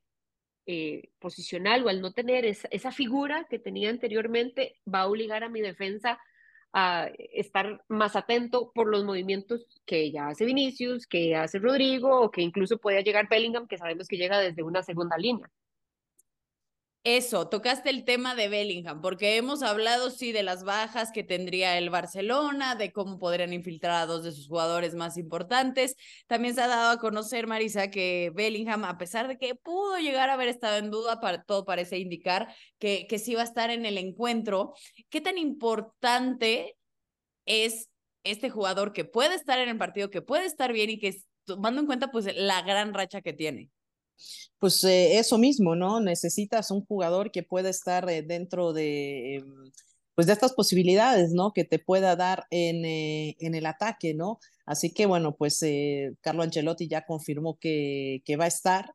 eh, 0.65 1.09
posicional 1.19 1.85
o 1.85 1.89
al 1.89 2.01
no 2.01 2.11
tener 2.11 2.45
esa, 2.45 2.67
esa, 2.71 2.91
figura 2.91 3.45
que 3.49 3.59
tenía 3.59 3.89
anteriormente, 3.89 4.79
va 4.91 5.01
a 5.01 5.07
obligar 5.07 5.43
a 5.43 5.49
mi 5.49 5.61
defensa 5.61 6.19
a 6.73 7.09
estar 7.33 7.83
más 7.87 8.15
atento 8.15 8.71
por 8.73 8.87
los 8.87 9.03
movimientos 9.03 9.65
que 9.85 10.11
ya 10.11 10.29
hace 10.29 10.45
Vinicius, 10.45 11.07
que 11.07 11.35
hace 11.35 11.59
Rodrigo 11.59 12.21
o 12.21 12.31
que 12.31 12.41
incluso 12.41 12.77
pueda 12.77 13.01
llegar 13.01 13.29
Bellingham, 13.29 13.67
que 13.67 13.77
sabemos 13.77 14.07
que 14.07 14.17
llega 14.17 14.39
desde 14.39 14.63
una 14.63 14.83
segunda 14.83 15.17
línea. 15.17 15.49
Eso, 17.03 17.47
tocaste 17.47 17.89
el 17.89 18.03
tema 18.03 18.35
de 18.35 18.49
Bellingham, 18.49 18.99
porque 19.01 19.37
hemos 19.37 19.63
hablado, 19.63 20.09
sí, 20.09 20.33
de 20.33 20.43
las 20.43 20.65
bajas 20.65 21.11
que 21.13 21.23
tendría 21.23 21.77
el 21.77 21.89
Barcelona, 21.89 22.75
de 22.75 22.91
cómo 22.91 23.17
podrían 23.17 23.53
infiltrar 23.53 24.01
a 24.01 24.05
dos 24.05 24.25
de 24.25 24.33
sus 24.33 24.47
jugadores 24.49 24.93
más 24.93 25.17
importantes. 25.17 25.95
También 26.27 26.53
se 26.53 26.61
ha 26.61 26.67
dado 26.67 26.91
a 26.91 26.99
conocer, 26.99 27.47
Marisa, 27.47 27.89
que 27.89 28.33
Bellingham, 28.35 28.83
a 28.83 28.97
pesar 28.97 29.29
de 29.29 29.37
que 29.37 29.55
pudo 29.55 29.97
llegar 29.99 30.29
a 30.29 30.33
haber 30.33 30.49
estado 30.49 30.77
en 30.77 30.91
duda, 30.91 31.21
para, 31.21 31.43
todo 31.43 31.63
parece 31.63 31.97
indicar 31.97 32.53
que, 32.77 33.07
que 33.07 33.19
sí 33.19 33.35
va 33.35 33.41
a 33.41 33.45
estar 33.45 33.69
en 33.69 33.85
el 33.85 33.97
encuentro. 33.97 34.73
¿Qué 35.09 35.21
tan 35.21 35.37
importante 35.37 36.75
es 37.45 37.89
este 38.25 38.49
jugador 38.49 38.91
que 38.91 39.05
puede 39.05 39.35
estar 39.35 39.59
en 39.59 39.69
el 39.69 39.77
partido, 39.77 40.09
que 40.09 40.21
puede 40.21 40.45
estar 40.45 40.73
bien 40.73 40.89
y 40.89 40.99
que, 40.99 41.15
tomando 41.45 41.79
en 41.79 41.87
cuenta, 41.87 42.11
pues, 42.11 42.25
la 42.35 42.61
gran 42.63 42.93
racha 42.93 43.21
que 43.21 43.31
tiene? 43.31 43.69
Pues 44.59 44.83
eh, 44.83 45.17
eso 45.19 45.37
mismo, 45.37 45.75
¿no? 45.75 45.99
Necesitas 45.99 46.71
un 46.71 46.85
jugador 46.85 47.31
que 47.31 47.43
pueda 47.43 47.69
estar 47.69 48.09
eh, 48.09 48.23
dentro 48.23 48.73
de, 48.73 49.35
em, 49.35 49.71
pues 50.15 50.27
de 50.27 50.33
estas 50.33 50.53
posibilidades, 50.53 51.31
¿no? 51.33 51.53
Que 51.53 51.63
te 51.63 51.79
pueda 51.79 52.15
dar 52.15 52.45
en, 52.49 52.85
eh, 52.85 53.35
en 53.39 53.55
el 53.55 53.65
ataque, 53.65 54.13
¿no? 54.13 54.39
Así 54.65 54.93
que 54.93 55.05
bueno, 55.05 55.35
pues 55.35 55.63
Carlo 56.21 56.43
Ancelotti 56.43 56.87
ya 56.87 57.05
confirmó 57.05 57.57
que, 57.59 58.21
que 58.25 58.35
va 58.35 58.45
a 58.45 58.47
estar. 58.47 58.93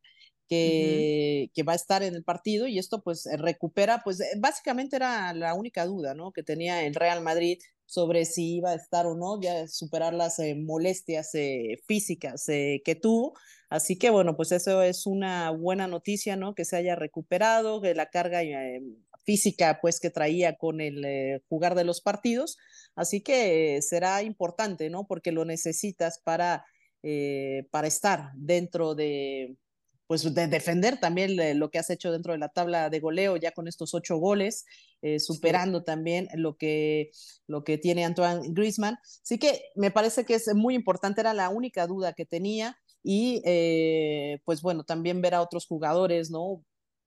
Que, 0.49 1.51
que, 1.55 1.63
va 1.63 1.73
a 1.73 1.77
estar 1.77 2.03
en 2.03 2.15
el 2.15 2.25
partido 2.25 2.67
y 2.67 2.79
esto 2.79 3.03
pues 3.03 3.27
recupera, 3.39 4.03
pues 4.05 4.23
básicamente 4.39 4.97
era 4.97 5.33
la 5.33 5.55
única 5.55 5.87
duda, 5.87 6.13
¿no? 6.13 6.31
Que 6.31 6.43
tenía 6.43 6.85
el 6.85 6.95
Real 6.95 7.23
Madrid 7.23 7.59
sobre 7.87 8.27
si 8.27 8.57
iba 8.57 8.73
a 8.73 8.75
estar 8.75 9.07
o 9.07 9.15
no, 9.15 9.41
ya 9.41 9.67
superar 9.67 10.13
las 10.13 10.43
molestias 10.55 11.33
físicas 11.87 12.45
que 12.47 12.99
tuvo, 13.01 13.33
Así 13.73 13.97
que 13.97 14.11
bueno, 14.11 14.37
pues 14.37 14.53
eso 14.53 14.83
es 14.83 15.07
una 15.07 15.51
buena 15.51 15.87
noticia, 15.87 16.37
¿no? 16.37 16.55
Que 16.55 16.67
se 16.67 16.77
haya 16.77 16.95
recuperado, 16.95 17.81
que 17.81 17.95
la 17.95 18.11
carga 18.11 18.43
eh, 18.43 18.83
física 19.25 19.79
pues 19.81 19.99
que 19.99 20.11
traía 20.11 20.57
con 20.57 20.83
el 20.83 21.03
eh, 21.07 21.43
jugar 21.49 21.75
de 21.75 21.85
los 21.85 22.03
partidos. 22.03 22.59
Así 22.97 23.23
que 23.23 23.81
será 23.81 24.23
importante, 24.23 24.91
¿no? 24.91 25.07
Porque 25.07 25.33
lo 25.33 25.47
necesitas 25.47 26.21
para, 26.23 26.67
eh, 27.03 27.67
para 27.71 27.89
estar 27.89 28.33
dentro 28.35 28.95
de, 28.95 29.57
pues 30.07 30.35
de 30.35 30.47
defender 30.47 31.01
también 31.01 31.59
lo 31.59 31.71
que 31.71 31.79
has 31.79 31.91
hecho 31.91 32.13
dentro 32.13 32.33
de 32.33 32.39
la 32.39 32.49
tabla 32.49 32.91
de 32.91 33.01
goleo 33.01 33.37
ya 33.37 33.53
con 33.53 33.69
estos 33.69 33.95
ocho 33.95 34.17
goles, 34.17 34.67
superando 35.19 35.85
también 35.85 36.29
lo 36.35 36.57
que, 36.57 37.11
lo 37.47 37.65
que 37.65 37.79
tiene 37.79 38.05
Antoine 38.05 38.53
Griezmann. 38.53 38.99
Así 39.23 39.39
que 39.39 39.63
me 39.75 39.91
parece 39.91 40.25
que 40.25 40.35
es 40.35 40.55
muy 40.55 40.75
importante, 40.75 41.23
era 41.23 41.35
la 41.35 41.49
única 41.49 41.87
duda 41.87 42.13
que 42.13 42.27
tenía 42.27 42.77
y 43.03 43.43
eh, 43.45 44.41
pues 44.45 44.63
bueno, 44.63 44.85
también 44.85 45.21
ver 45.21 45.35
a 45.35 45.43
otros 45.43 45.67
jugadores, 45.67 46.31
¿no? 46.31 46.65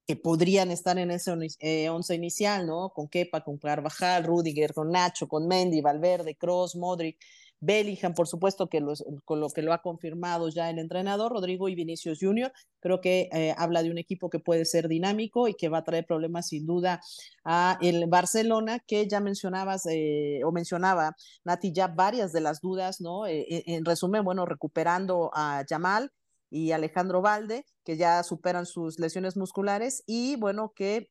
Que 0.07 0.15
podrían 0.15 0.71
estar 0.71 0.97
en 0.99 1.09
ese 1.09 1.31
eh, 1.59 1.89
once 1.89 2.13
inicial, 2.13 2.67
¿no? 2.67 2.89
Con 2.89 3.07
Kepa, 3.07 3.43
con 3.43 3.57
Carvajal, 3.57 4.23
Rudiger, 4.23 4.73
con 4.73 4.91
Nacho, 4.91 5.27
con 5.27 5.47
Mendy, 5.47 5.81
Valverde, 5.81 6.35
Cross, 6.35 6.75
Modric, 6.75 7.17
Bellingham, 7.65 8.13
por 8.13 8.27
supuesto, 8.27 8.67
que 8.67 8.81
con 9.25 9.39
lo 9.39 9.49
que 9.49 9.61
lo 9.61 9.73
ha 9.73 9.81
confirmado 9.81 10.49
ya 10.49 10.69
el 10.69 10.79
entrenador, 10.79 11.31
Rodrigo 11.31 11.67
y 11.69 11.75
Vinicius 11.75 12.19
Junior. 12.21 12.51
Creo 12.79 13.01
que 13.01 13.29
eh, 13.31 13.55
habla 13.57 13.83
de 13.83 13.91
un 13.91 13.97
equipo 13.97 14.29
que 14.29 14.39
puede 14.39 14.65
ser 14.65 14.87
dinámico 14.87 15.47
y 15.47 15.55
que 15.55 15.69
va 15.69 15.79
a 15.79 15.83
traer 15.83 16.05
problemas 16.05 16.47
sin 16.47 16.65
duda 16.65 17.01
a 17.43 17.77
el 17.81 18.07
Barcelona, 18.07 18.79
que 18.79 19.07
ya 19.07 19.19
mencionabas 19.19 19.85
eh, 19.87 20.41
o 20.45 20.51
mencionaba 20.51 21.15
Nati 21.43 21.71
ya 21.73 21.87
varias 21.87 22.31
de 22.31 22.41
las 22.41 22.61
dudas, 22.61 23.01
¿no? 23.01 23.25
Eh, 23.25 23.63
en 23.65 23.85
resumen, 23.85 24.23
bueno, 24.23 24.45
recuperando 24.45 25.31
a 25.33 25.63
Yamal 25.67 26.11
y 26.49 26.71
Alejandro 26.71 27.21
Valde, 27.21 27.65
que 27.83 27.97
ya 27.97 28.23
superan 28.23 28.65
sus 28.65 28.99
lesiones 28.99 29.35
musculares 29.35 30.03
y 30.05 30.35
bueno, 30.37 30.73
que 30.75 31.09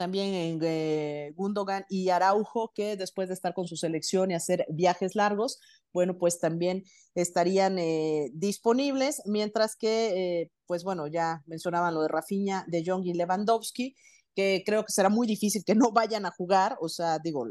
también 0.00 0.32
en 0.32 0.60
eh, 0.62 1.34
Gundogan 1.36 1.84
y 1.90 2.08
Araujo, 2.08 2.72
que 2.74 2.96
después 2.96 3.28
de 3.28 3.34
estar 3.34 3.52
con 3.52 3.68
su 3.68 3.76
selección 3.76 4.30
y 4.30 4.34
hacer 4.34 4.64
viajes 4.70 5.14
largos, 5.14 5.60
bueno, 5.92 6.16
pues 6.16 6.40
también 6.40 6.84
estarían 7.14 7.78
eh, 7.78 8.30
disponibles, 8.32 9.20
mientras 9.26 9.76
que, 9.76 10.40
eh, 10.40 10.52
pues 10.64 10.84
bueno, 10.84 11.06
ya 11.06 11.42
mencionaban 11.44 11.92
lo 11.92 12.00
de 12.00 12.08
Rafinha, 12.08 12.64
de 12.66 12.82
Jong 12.82 13.04
y 13.04 13.12
Lewandowski, 13.12 13.94
que 14.34 14.62
creo 14.64 14.86
que 14.86 14.92
será 14.92 15.10
muy 15.10 15.26
difícil 15.26 15.64
que 15.66 15.74
no 15.74 15.92
vayan 15.92 16.24
a 16.24 16.30
jugar, 16.30 16.78
o 16.80 16.88
sea, 16.88 17.18
digo, 17.18 17.44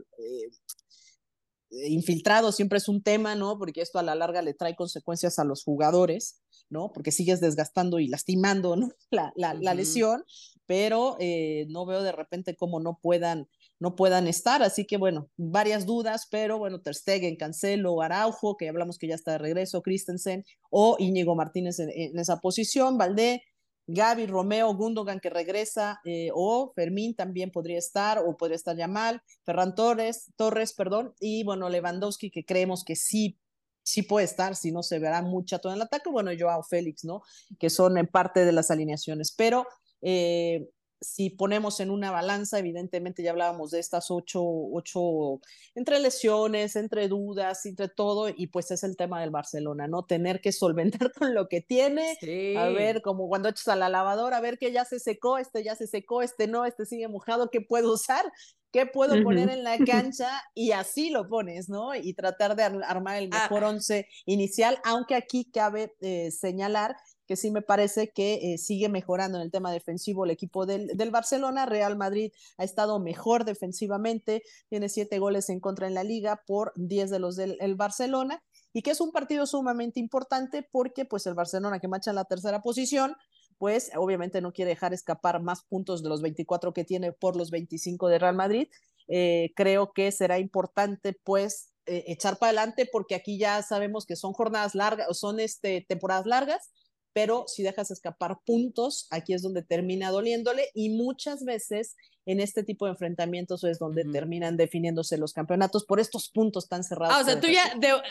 infiltrado 1.72 2.52
siempre 2.52 2.78
es 2.78 2.88
un 2.88 3.02
tema, 3.04 3.36
¿no? 3.36 3.58
Porque 3.58 3.82
esto 3.82 4.00
a 4.00 4.04
la 4.04 4.16
larga 4.16 4.42
le 4.42 4.54
trae 4.54 4.76
consecuencias 4.76 5.40
a 5.40 5.44
los 5.44 5.64
jugadores, 5.64 6.42
¿no? 6.70 6.92
Porque 6.94 7.12
sigues 7.12 7.42
desgastando 7.42 8.00
y 8.00 8.08
lastimando, 8.08 8.76
¿no? 8.76 8.90
La, 9.12 9.34
la, 9.36 9.54
la 9.56 9.74
lesión, 9.74 10.24
pero 10.70 11.18
eh, 11.20 11.66
no 11.70 11.88
veo 11.88 12.04
de 12.04 12.12
repente 12.12 12.56
cómo 12.56 12.80
no 12.80 13.00
puedan, 13.02 13.48
no 13.80 13.96
puedan 13.96 14.28
estar. 14.28 14.62
Así 14.62 14.86
que 14.86 14.98
bueno, 14.98 15.32
varias 15.36 15.88
dudas, 15.88 16.28
pero 16.30 16.60
bueno, 16.60 16.82
Ter 16.82 16.94
Stegen, 16.94 17.38
Cancelo, 17.38 18.04
Araujo, 18.04 18.56
que 18.56 18.70
hablamos 18.70 19.00
que 19.00 19.08
ya 19.08 19.16
está 19.16 19.32
de 19.32 19.38
regreso, 19.40 19.82
Christensen 19.82 20.46
o 20.70 20.96
Íñigo 21.00 21.36
Martínez 21.36 21.80
en, 21.80 22.20
esa 22.20 22.40
posición, 22.40 23.00
Valdé, 23.00 23.42
Gaby, 23.92 24.28
Romeo, 24.28 24.74
Gundogan 24.76 25.20
que 25.20 25.30
regresa, 25.30 26.00
eh, 26.06 26.30
o 26.34 26.72
Fermín 26.76 27.16
también 27.16 27.52
podría 27.52 27.80
estar, 27.80 28.20
o 28.20 28.38
podría 28.38 28.56
estar 28.56 28.78
Yamal, 28.78 29.22
Ferran 29.44 29.74
Torres, 29.74 30.32
Torres, 30.36 30.74
perdón, 30.74 31.16
y 31.20 31.44
bueno, 31.44 31.70
Lewandowski 31.70 32.30
que 32.30 32.46
creemos 32.46 32.84
que 32.84 32.96
sí 32.96 33.40
sí 33.82 34.04
puede 34.04 34.26
estar, 34.26 34.56
si 34.56 34.72
no 34.72 34.84
se 34.84 35.00
verá 35.00 35.24
mucha 35.24 35.58
todo 35.58 35.72
en 35.72 35.78
el 35.78 35.82
ataque, 35.82 36.12
bueno, 36.12 36.30
Joao 36.38 36.62
Félix, 36.62 37.04
¿no? 37.06 37.24
Que 37.58 37.72
son 37.72 37.98
en 37.98 38.06
parte 38.06 38.46
de 38.46 38.52
las 38.52 38.70
alineaciones, 38.70 39.34
pero 39.36 39.66
eh, 40.04 40.70
si 41.02 41.30
ponemos 41.30 41.80
en 41.80 41.92
una 41.92 42.12
balanza, 42.12 42.60
evidentemente 42.60 43.24
ya 43.24 43.32
hablábamos 43.32 43.72
de 43.72 43.80
estas 43.80 44.12
ocho, 44.12 44.44
ocho, 44.44 45.40
entre 45.76 46.00
lesiones, 46.00 46.76
entre 46.76 47.08
dudas, 47.08 47.66
entre 47.66 47.88
todo, 47.88 48.30
y 48.30 48.48
pues 48.48 48.72
es 48.72 48.84
el 48.84 48.98
tema 48.98 49.22
del 49.22 49.30
Barcelona, 49.30 49.88
¿no? 49.88 50.04
Tener 50.04 50.42
que 50.42 50.52
solventar 50.52 51.12
con 51.14 51.34
lo 51.34 51.48
que 51.48 51.62
tiene, 51.62 52.18
a 52.58 52.70
ver, 52.70 53.02
como 53.02 53.28
cuando 53.30 53.50
echas 53.50 53.70
a 53.70 53.76
la 53.76 53.90
lavadora, 53.90 54.38
a 54.38 54.42
ver 54.42 54.58
que 54.58 54.72
ya 54.72 54.86
se 54.86 55.00
secó, 55.00 55.38
este 55.38 55.64
ya 55.64 55.76
se 55.76 55.88
secó, 55.88 56.22
este 56.22 56.48
no, 56.48 56.66
este 56.66 56.86
sigue 56.86 57.08
mojado, 57.08 57.50
¿qué 57.50 57.62
puedo 57.62 57.94
usar? 57.94 58.26
¿Qué 58.72 58.86
puedo 58.86 59.24
poner 59.24 59.50
en 59.50 59.64
la 59.64 59.78
cancha? 59.86 60.30
Y 60.54 60.72
así 60.72 61.10
lo 61.10 61.28
pones, 61.28 61.70
¿no? 61.70 61.96
Y 61.96 62.14
tratar 62.14 62.56
de 62.56 62.64
armar 62.64 63.18
el 63.18 63.30
ah. 63.32 63.44
mejor 63.44 63.64
once 63.64 64.08
inicial, 64.26 64.80
aunque 64.84 65.16
aquí 65.16 65.46
cabe 65.46 65.96
eh, 66.02 66.30
señalar 66.32 66.96
que 67.30 67.36
sí 67.36 67.52
me 67.52 67.62
parece 67.62 68.10
que 68.10 68.54
eh, 68.54 68.58
sigue 68.58 68.90
mejorando 68.90 69.38
en 69.38 69.44
el 69.44 69.52
tema 69.52 69.72
defensivo 69.72 70.26
el 70.26 70.32
equipo 70.32 70.66
del, 70.66 70.88
del, 70.98 71.12
Barcelona. 71.12 71.68
Real 71.68 71.96
Madrid 71.96 72.32
ha 72.58 72.64
estado 72.64 73.00
mejor 73.00 73.46
defensivamente, 73.46 74.42
tiene 74.68 74.90
siete 74.90 75.20
goles 75.20 75.48
en 75.52 75.60
contra 75.60 75.86
en 75.86 75.94
la 75.94 76.04
liga 76.04 76.42
por 76.48 76.74
diez 76.76 77.12
de 77.12 77.20
los 77.20 77.36
del 77.36 77.76
Barcelona 77.76 78.42
y 78.74 78.82
que 78.82 78.90
es 78.90 79.00
un 79.00 79.12
partido 79.12 79.46
sumamente 79.46 80.00
importante 80.00 80.68
porque 80.72 81.06
pues 81.06 81.28
el 81.28 81.36
Barcelona 81.36 81.80
que 81.80 81.88
marcha 81.88 82.10
en 82.10 82.16
la 82.16 82.26
tercera 82.26 82.64
posición 82.64 83.16
pues 83.60 83.92
obviamente 83.96 84.42
no 84.42 84.52
quiere 84.52 84.70
dejar 84.70 84.96
escapar 84.96 85.40
más 85.40 85.62
puntos 85.66 86.02
de 86.02 86.10
los 86.10 86.24
24 86.24 86.74
que 86.74 86.84
tiene 86.84 87.12
por 87.12 87.36
los 87.36 87.52
25 87.52 88.08
de 88.08 88.18
Real 88.18 88.36
Madrid. 88.36 88.70
Eh, 89.08 89.54
creo 89.56 89.94
que 89.94 90.12
será 90.12 90.40
importante 90.40 91.14
pues 91.24 91.76
eh, 91.86 92.06
echar 92.08 92.38
para 92.40 92.50
adelante 92.50 92.90
porque 92.92 93.14
aquí 93.14 93.38
ya 93.38 93.62
sabemos 93.62 94.08
que 94.08 94.16
son 94.16 94.34
jornadas 94.34 94.74
largas, 94.74 95.16
son 95.16 95.40
este, 95.40 95.86
temporadas 95.88 96.26
largas 96.26 96.72
pero 97.14 97.46
si 97.48 97.64
dejas 97.64 97.92
escapar 97.92 98.38
puntos, 98.46 99.08
aquí 99.12 99.34
es 99.34 99.42
donde 99.42 99.64
termina 99.64 100.12
doliéndole 100.12 100.70
y 100.74 100.90
muchas 100.90 101.44
veces 101.44 101.96
en 102.26 102.40
este 102.40 102.64
tipo 102.64 102.86
de 102.86 102.92
enfrentamientos 102.92 103.64
es 103.64 103.80
donde 103.80 104.06
terminan 104.06 104.56
definiéndose 104.56 105.18
los 105.18 105.34
campeonatos 105.34 105.86
por 105.86 106.00
estos 106.00 106.30
puntos 106.30 106.68
tan 106.68 106.84
cerrados. 106.84 107.16
Ah, 107.18 107.22
o 107.22 107.26
sea, 107.26 107.40
tú 107.40 107.48
ya, 107.48 107.64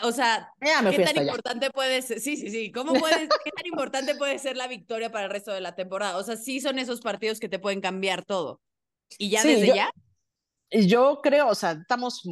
o 0.03 0.11
sea, 0.11 0.51
¿qué 0.59 1.03
tan 1.03 1.23
importante 1.23 1.69
puede 1.71 2.01
ser? 2.01 2.19
Sí, 2.19 2.35
sí, 2.35 2.49
sí, 2.49 2.71
¿cómo 2.71 2.93
puedes, 2.99 3.29
qué 3.43 3.51
tan 3.51 3.65
importante 3.65 4.15
puede 4.15 4.37
ser 4.37 4.57
la 4.57 4.67
victoria 4.67 5.11
para 5.11 5.25
el 5.25 5.31
resto 5.31 5.53
de 5.53 5.61
la 5.61 5.75
temporada? 5.75 6.17
O 6.17 6.23
sea, 6.23 6.35
sí 6.35 6.59
son 6.59 6.79
esos 6.79 6.99
partidos 6.99 7.39
que 7.39 7.47
te 7.47 7.59
pueden 7.59 7.79
cambiar 7.79 8.25
todo. 8.25 8.61
¿Y 9.17 9.29
ya 9.29 9.43
desde 9.43 9.67
ya? 9.67 9.89
Yo 10.71 11.19
creo, 11.21 11.47
o 11.47 11.55
sea, 11.55 11.71
estamos 11.71 12.23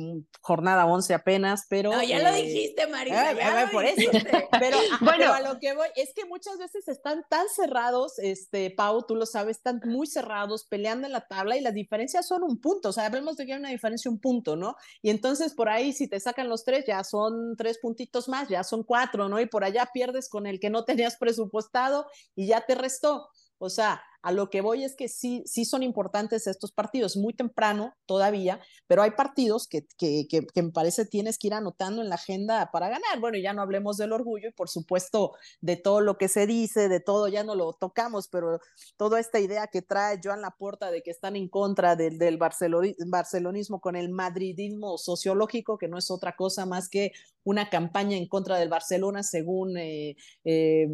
jornada 0.42 0.86
11 0.86 1.14
apenas, 1.14 1.66
pero... 1.70 1.92
No, 1.92 2.04
ya 2.04 2.20
lo 2.20 2.30
eh, 2.30 2.44
dijiste, 2.44 2.88
Marisa, 2.88 3.34
ya 3.34 3.70
por 3.72 3.84
eso. 3.84 4.12
Pero, 4.60 4.78
bueno, 5.02 5.34
a 5.34 5.42
lo 5.42 5.60
que 5.60 5.74
voy 5.74 5.88
es 5.96 6.14
que 6.16 6.26
muchas 6.26 6.58
veces 6.58 6.88
están 6.88 7.24
tan 7.30 7.48
cerrados, 7.50 8.18
este, 8.20 8.72
Pau, 8.72 9.06
tú 9.06 9.16
lo 9.16 9.26
sabes, 9.26 9.58
están 9.58 9.82
muy 9.86 10.08
cerrados, 10.08 10.66
peleando 10.66 11.06
en 11.08 11.14
la 11.14 11.28
tabla 11.28 11.58
y 11.58 11.62
las 11.62 11.74
diferencias 11.74 12.28
son 12.28 12.44
un 12.44 12.60
punto, 12.60 12.90
o 12.90 12.92
sea, 12.92 13.06
hablemos 13.06 13.38
de 13.38 13.46
que 13.46 13.54
hay 13.54 13.60
una 13.60 13.70
diferencia 13.70 14.10
un 14.10 14.20
punto, 14.20 14.56
¿no? 14.56 14.76
Y 15.02 15.10
entonces 15.10 15.54
por 15.54 15.70
ahí 15.70 15.94
si 15.94 16.08
te 16.08 16.20
sacan 16.20 16.50
los 16.50 16.64
tres, 16.64 16.86
ya 16.86 17.04
son 17.04 17.56
tres 17.58 17.80
puntitos 17.80 18.28
más, 18.28 18.50
ya 18.50 18.64
son 18.64 18.84
cuatro, 18.84 19.30
¿no? 19.30 19.40
Y 19.40 19.46
por 19.46 19.64
allá 19.64 19.90
pierdes 19.94 20.30
con 20.30 20.48
el 20.48 20.60
que 20.60 20.70
no 20.70 20.86
tenías 20.86 21.18
presupuestado 21.18 22.08
y 22.36 22.48
ya 22.48 22.62
te 22.62 22.76
restó. 22.76 23.30
O 23.60 23.70
sea, 23.70 24.04
a 24.28 24.34
lo 24.34 24.50
que 24.50 24.60
voy 24.60 24.84
es 24.84 24.94
que 24.94 25.08
sí, 25.08 25.42
sí 25.46 25.64
son 25.64 25.84
importantes 25.84 26.48
estos 26.48 26.74
partidos, 26.74 27.16
muy 27.16 27.34
temprano 27.34 27.94
todavía, 28.06 28.60
pero 28.86 29.02
hay 29.02 29.12
partidos 29.12 29.70
que, 29.70 29.88
que, 29.98 30.28
que, 30.28 30.62
me 30.62 30.72
parece 30.72 31.06
tienes 31.06 31.38
que 31.38 31.48
ir 31.48 31.54
anotando 31.54 32.02
en 32.02 32.10
la 32.10 32.16
agenda 32.16 32.70
para 32.74 32.90
ganar. 32.90 33.22
Bueno, 33.22 33.38
ya 33.38 33.54
no 33.54 33.62
hablemos 33.62 33.96
del 33.96 34.12
orgullo 34.12 34.50
y 34.50 34.52
por 34.52 34.68
supuesto 34.68 35.32
de 35.62 35.78
todo 35.78 36.02
lo 36.02 36.18
que 36.18 36.28
se 36.28 36.46
dice, 36.46 36.90
de 36.90 37.00
todo, 37.00 37.30
ya 37.30 37.46
no 37.46 37.56
lo 37.56 37.72
tocamos, 37.72 38.28
pero 38.28 38.60
toda 38.98 39.22
esta 39.22 39.40
idea 39.40 39.68
que 39.68 39.82
trae 39.82 40.20
Joan 40.22 40.42
Laporta 40.42 40.92
de 40.92 41.02
que 41.04 41.12
están 41.12 41.38
en 41.38 41.48
contra 41.48 41.96
del, 41.96 42.18
del 42.18 42.38
barcelonismo 42.38 43.80
con 43.80 43.96
el 43.96 44.10
madridismo 44.10 44.98
sociológico, 44.98 45.78
que 45.78 45.88
no 45.88 45.98
es 45.98 46.12
otra 46.12 46.36
cosa 46.36 46.66
más 46.66 46.90
que 46.90 47.14
una 47.48 47.70
campaña 47.70 48.18
en 48.18 48.28
contra 48.28 48.58
del 48.58 48.68
Barcelona 48.68 49.24
según 49.24 49.78
eh, 49.78 50.18
eh, 50.44 50.90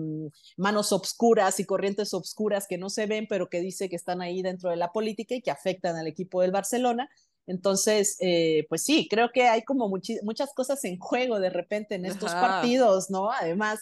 manos 0.55 0.91
obscuras 0.91 1.59
y 1.59 1.65
corrientes 1.65 2.13
obscuras 2.13 2.67
que 2.67 2.77
no 2.77 2.91
se 2.91 3.07
ven 3.07 3.22
pero 3.27 3.49
que 3.49 3.61
dice 3.61 3.89
que 3.89 3.95
están 3.95 4.21
ahí 4.21 4.41
dentro 4.41 4.69
de 4.69 4.75
la 4.75 4.91
política 4.91 5.35
y 5.35 5.41
que 5.41 5.51
afectan 5.51 5.95
al 5.95 6.07
equipo 6.07 6.41
del 6.41 6.51
Barcelona. 6.51 7.09
Entonces, 7.45 8.17
eh, 8.21 8.65
pues 8.69 8.83
sí, 8.83 9.07
creo 9.09 9.31
que 9.33 9.43
hay 9.43 9.63
como 9.63 9.89
muchas 9.89 10.53
cosas 10.53 10.83
en 10.85 10.97
juego 10.97 11.39
de 11.39 11.49
repente 11.49 11.95
en 11.95 12.05
estos 12.05 12.31
partidos, 12.31 13.09
¿no? 13.09 13.31
Además, 13.31 13.81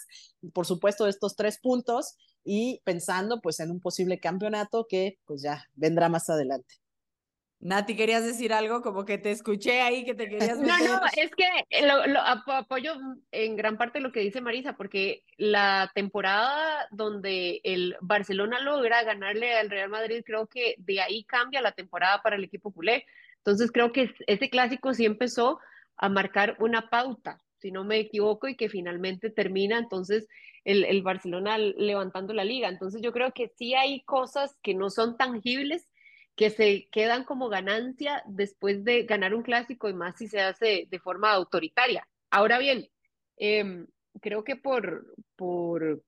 por 0.52 0.66
supuesto, 0.66 1.04
de 1.04 1.10
estos 1.10 1.36
tres 1.36 1.58
puntos 1.58 2.16
y 2.44 2.80
pensando 2.84 3.40
pues 3.40 3.60
en 3.60 3.70
un 3.70 3.80
posible 3.80 4.18
campeonato 4.18 4.86
que 4.88 5.18
pues 5.26 5.42
ya 5.42 5.64
vendrá 5.74 6.08
más 6.08 6.28
adelante. 6.28 6.81
Nati, 7.62 7.94
¿querías 7.94 8.24
decir 8.24 8.52
algo? 8.52 8.82
Como 8.82 9.04
que 9.04 9.18
te 9.18 9.30
escuché 9.30 9.82
ahí, 9.82 10.04
que 10.04 10.14
te 10.14 10.28
querías 10.28 10.58
No, 10.58 10.76
no, 10.78 11.00
es 11.16 11.30
que 11.30 11.46
lo, 11.86 12.20
apoyo 12.20 12.94
en 13.30 13.54
gran 13.54 13.76
parte 13.78 14.00
lo 14.00 14.10
que 14.10 14.18
dice 14.18 14.40
Marisa, 14.40 14.72
porque 14.72 15.22
la 15.36 15.88
temporada 15.94 16.88
donde 16.90 17.60
el 17.62 17.96
Barcelona 18.00 18.58
logra 18.58 19.04
ganarle 19.04 19.54
al 19.54 19.70
Real 19.70 19.90
Madrid, 19.90 20.24
creo 20.26 20.48
que 20.48 20.74
de 20.78 21.00
ahí 21.00 21.22
cambia 21.22 21.60
la 21.60 21.70
temporada 21.70 22.20
para 22.20 22.34
el 22.34 22.42
equipo 22.42 22.72
culé. 22.72 23.06
Entonces 23.36 23.70
creo 23.70 23.92
que 23.92 24.12
ese 24.26 24.50
clásico 24.50 24.92
sí 24.92 25.04
empezó 25.04 25.60
a 25.96 26.08
marcar 26.08 26.56
una 26.58 26.90
pauta, 26.90 27.38
si 27.60 27.70
no 27.70 27.84
me 27.84 28.00
equivoco, 28.00 28.48
y 28.48 28.56
que 28.56 28.68
finalmente 28.68 29.30
termina 29.30 29.78
entonces 29.78 30.26
el, 30.64 30.82
el 30.84 31.02
Barcelona 31.02 31.58
levantando 31.58 32.34
la 32.34 32.42
liga. 32.42 32.68
Entonces 32.68 33.02
yo 33.02 33.12
creo 33.12 33.30
que 33.30 33.52
sí 33.56 33.74
hay 33.74 34.02
cosas 34.02 34.58
que 34.64 34.74
no 34.74 34.90
son 34.90 35.16
tangibles 35.16 35.86
que 36.36 36.50
se 36.50 36.88
quedan 36.90 37.24
como 37.24 37.48
ganancia 37.48 38.22
después 38.26 38.84
de 38.84 39.04
ganar 39.04 39.34
un 39.34 39.42
clásico 39.42 39.88
y 39.88 39.94
más 39.94 40.16
si 40.16 40.28
se 40.28 40.40
hace 40.40 40.88
de 40.90 40.98
forma 40.98 41.32
autoritaria. 41.32 42.08
Ahora 42.30 42.58
bien, 42.58 42.88
em, 43.36 43.86
creo 44.20 44.44
que 44.44 44.56
por, 44.56 45.14
por 45.36 46.02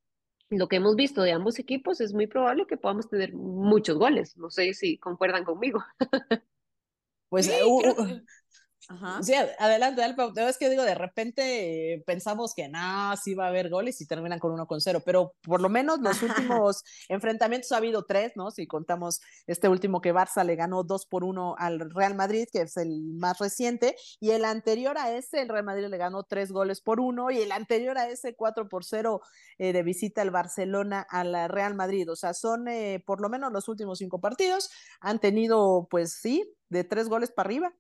lo 0.51 0.69
que 0.69 0.77
hemos 0.77 0.97
visto 0.97 1.23
de 1.23 1.33
ambos 1.33 1.59
equipos 1.59 2.01
es 2.01 2.15
muy 2.15 2.27
probable 2.27 2.67
que 2.67 2.77
podamos 2.77 3.09
tener 3.09 3.35
muchos 3.35 3.99
goles. 3.99 4.37
No 4.37 4.51
sé 4.51 4.73
si 4.75 4.99
concuerdan 4.99 5.45
conmigo. 5.45 5.85
Pues 7.31 7.51
Ajá. 8.89 9.23
Sí, 9.23 9.33
adelante, 9.35 10.03
adelante. 10.03 10.49
Es 10.49 10.59
que 10.59 10.69
digo, 10.69 10.83
de 10.83 10.95
repente 10.95 12.03
pensamos 12.07 12.55
que 12.55 12.69
nada, 12.69 13.17
sí 13.17 13.35
va 13.35 13.47
a 13.47 13.49
haber 13.49 13.71
goles 13.71 14.01
y 14.01 14.07
terminan 14.07 14.39
con 14.39 14.53
uno 14.53 14.67
con 14.67 14.81
cero, 14.81 15.03
pero 15.05 15.35
por 15.43 15.61
lo 15.61 15.69
menos 15.69 16.01
los 16.01 16.23
últimos 16.23 16.85
enfrentamientos 17.09 17.73
ha 17.73 17.79
habido 17.79 18.05
tres, 18.05 18.33
¿no? 18.37 18.51
Si 18.51 18.67
contamos 18.67 19.21
este 19.47 19.69
último 19.69 20.01
que 20.01 20.13
Barça 20.13 20.45
le 20.45 20.57
ganó 20.57 20.83
dos 20.85 21.07
por 21.07 21.25
uno 21.25 21.55
al 21.59 21.91
Real 21.91 22.15
Madrid, 22.15 22.47
que 22.53 22.63
es 22.63 22.77
el 22.77 23.15
más 23.15 23.39
reciente, 23.39 23.97
y 24.21 24.31
el 24.31 24.45
anterior 24.45 24.99
a 24.99 25.13
ese, 25.17 25.41
el 25.41 25.49
Real 25.49 25.65
Madrid 25.65 25.87
le 25.89 25.97
ganó 25.97 26.25
tres 26.25 26.53
goles 26.53 26.81
por 26.83 27.01
uno, 27.01 27.31
y 27.31 27.39
el 27.39 27.53
anterior 27.53 27.97
a 27.97 28.09
ese, 28.09 28.35
cuatro 28.35 28.69
por 28.69 28.85
cero 28.85 29.23
eh, 29.59 29.73
de 29.73 29.83
visita 29.83 30.21
el 30.21 30.31
Barcelona 30.31 31.07
al 31.09 31.49
Real 31.49 31.75
Madrid. 31.75 32.11
O 32.11 32.17
sea, 32.17 32.35
son 32.35 32.69
eh, 32.69 33.03
por 33.07 33.21
lo 33.21 33.31
menos 33.31 33.51
los 33.53 33.69
últimos 33.69 33.99
cinco 33.99 34.21
partidos, 34.21 34.71
han 35.01 35.21
tenido, 35.21 35.87
pues 35.91 36.13
sí, 36.21 36.55
de 36.69 36.85
tres 36.85 37.09
goles 37.09 37.31
para 37.31 37.47
arriba 37.47 37.75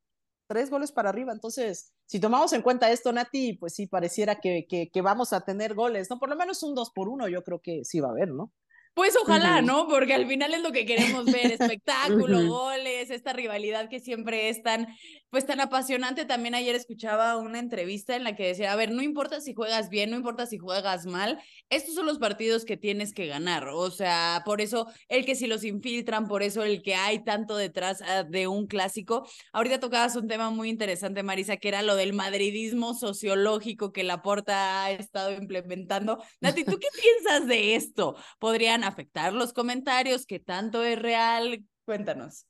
tres 0.47 0.71
goles 0.71 0.93
para 0.93 1.09
arriba. 1.09 1.33
Entonces, 1.33 1.93
si 2.07 2.21
tomamos 2.21 2.53
en 2.53 2.63
cuenta 2.63 2.91
esto, 2.91 3.13
Nati, 3.13 3.55
pues 3.55 3.75
sí, 3.75 3.87
pareciera 3.87 4.37
que, 4.37 4.67
que, 4.69 4.91
que, 4.91 5.03
vamos 5.03 5.33
a 5.33 5.43
tener 5.43 5.75
goles, 5.75 6.09
¿no? 6.11 6.19
Por 6.19 6.29
lo 6.29 6.37
menos 6.37 6.63
un 6.63 6.75
dos 6.75 6.91
por 6.91 7.09
uno, 7.09 7.29
yo 7.29 7.43
creo 7.43 7.61
que 7.61 7.85
sí 7.85 8.01
va 8.01 8.09
a 8.09 8.13
haber, 8.13 8.31
¿no? 8.31 8.53
Pues 8.95 9.17
ojalá, 9.21 9.61
¿no? 9.61 9.89
Porque 9.89 10.15
al 10.15 10.29
final 10.29 10.55
es 10.55 10.63
lo 10.63 10.71
que 10.71 10.87
queremos 10.87 11.25
ver, 11.25 11.51
espectáculo, 11.51 12.47
goles, 12.47 13.11
esta 13.11 13.33
rivalidad 13.33 13.89
que 13.89 13.99
siempre 13.99 14.49
es 14.49 14.63
tan, 14.63 14.87
pues 15.31 15.45
tan 15.47 15.61
apasionante. 15.61 16.25
También 16.25 16.55
ayer 16.55 16.77
escuchaba 16.77 17.37
una 17.37 17.59
entrevista 17.59 18.15
en 18.15 18.23
la 18.23 18.37
que 18.37 18.47
decía, 18.47 18.73
a 18.73 18.77
ver, 18.77 18.93
no 18.93 19.03
importa 19.03 19.41
si 19.41 19.53
juegas 19.53 19.89
bien, 19.89 20.11
no 20.11 20.17
importa 20.17 20.47
si 20.47 20.59
juegas 20.59 21.07
mal, 21.07 21.41
estos 21.71 21.97
son 21.97 22.07
los 22.07 22.19
partidos 22.19 22.65
que 22.65 22.77
tienes 22.77 23.13
que 23.13 23.27
ganar. 23.27 23.67
O 23.67 23.91
sea, 23.91 24.43
por 24.45 24.61
eso 24.61 24.87
el 25.09 25.25
que 25.25 25.35
si 25.35 25.49
los 25.49 25.65
infiltran, 25.65 26.29
por 26.29 26.45
eso 26.45 26.63
el 26.63 26.81
que 26.81 26.95
hay 26.95 27.25
tanto 27.25 27.57
detrás 27.57 28.01
ah, 28.03 28.23
de 28.23 28.47
un 28.47 28.69
clásico. 28.69 29.29
Ahorita 29.53 29.81
tocabas 29.81 30.15
un 30.15 30.29
tema 30.29 30.51
muy 30.51 30.69
interesante, 30.69 31.25
Marisa, 31.25 31.57
que 31.57 31.67
era 31.67 31.83
lo 31.83 31.97
del 31.97 32.13
madridismo 32.13 32.95
sociológico 32.95 33.93
que 33.93 34.05
la 34.05 34.23
Porta 34.23 34.85
ha 34.85 34.93
estado 34.93 35.33
implementando. 35.33 36.23
Nati, 36.41 36.63
¿tú 36.65 36.79
qué 36.79 36.87
piensas 37.01 37.49
de 37.49 37.75
esto? 37.75 38.15
¿Podrían 38.39 38.84
afectar 38.89 39.33
los 39.33 39.53
comentarios? 39.53 40.27
¿Qué 40.27 40.39
tanto 40.39 40.83
es 40.83 40.99
real? 40.99 41.65
Cuéntanos. 41.85 42.47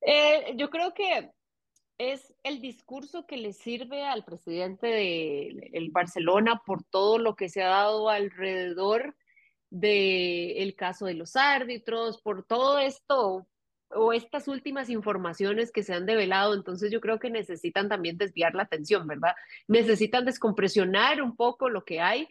Eh, 0.00 0.54
yo 0.56 0.70
creo 0.70 0.94
que 0.94 1.30
es 1.98 2.34
el 2.42 2.60
discurso 2.60 3.26
que 3.26 3.36
le 3.36 3.52
sirve 3.52 4.04
al 4.04 4.24
presidente 4.24 4.86
de 4.86 5.70
el 5.72 5.90
Barcelona 5.90 6.62
por 6.64 6.84
todo 6.84 7.18
lo 7.18 7.36
que 7.36 7.48
se 7.48 7.62
ha 7.62 7.68
dado 7.68 8.10
alrededor 8.10 9.16
del 9.70 10.56
el 10.58 10.74
caso 10.76 11.06
de 11.06 11.14
los 11.14 11.36
árbitros, 11.36 12.20
por 12.20 12.44
todo 12.44 12.78
esto 12.78 13.46
o 13.90 14.12
estas 14.12 14.48
últimas 14.48 14.90
informaciones 14.90 15.70
que 15.70 15.82
se 15.82 15.94
han 15.94 16.06
develado, 16.06 16.54
entonces 16.54 16.90
yo 16.90 17.00
creo 17.00 17.18
que 17.18 17.30
necesitan 17.30 17.88
también 17.88 18.18
desviar 18.18 18.54
la 18.54 18.64
atención, 18.64 19.06
¿verdad? 19.06 19.34
Necesitan 19.68 20.24
descompresionar 20.24 21.22
un 21.22 21.36
poco 21.36 21.68
lo 21.68 21.84
que 21.84 22.00
hay 22.00 22.28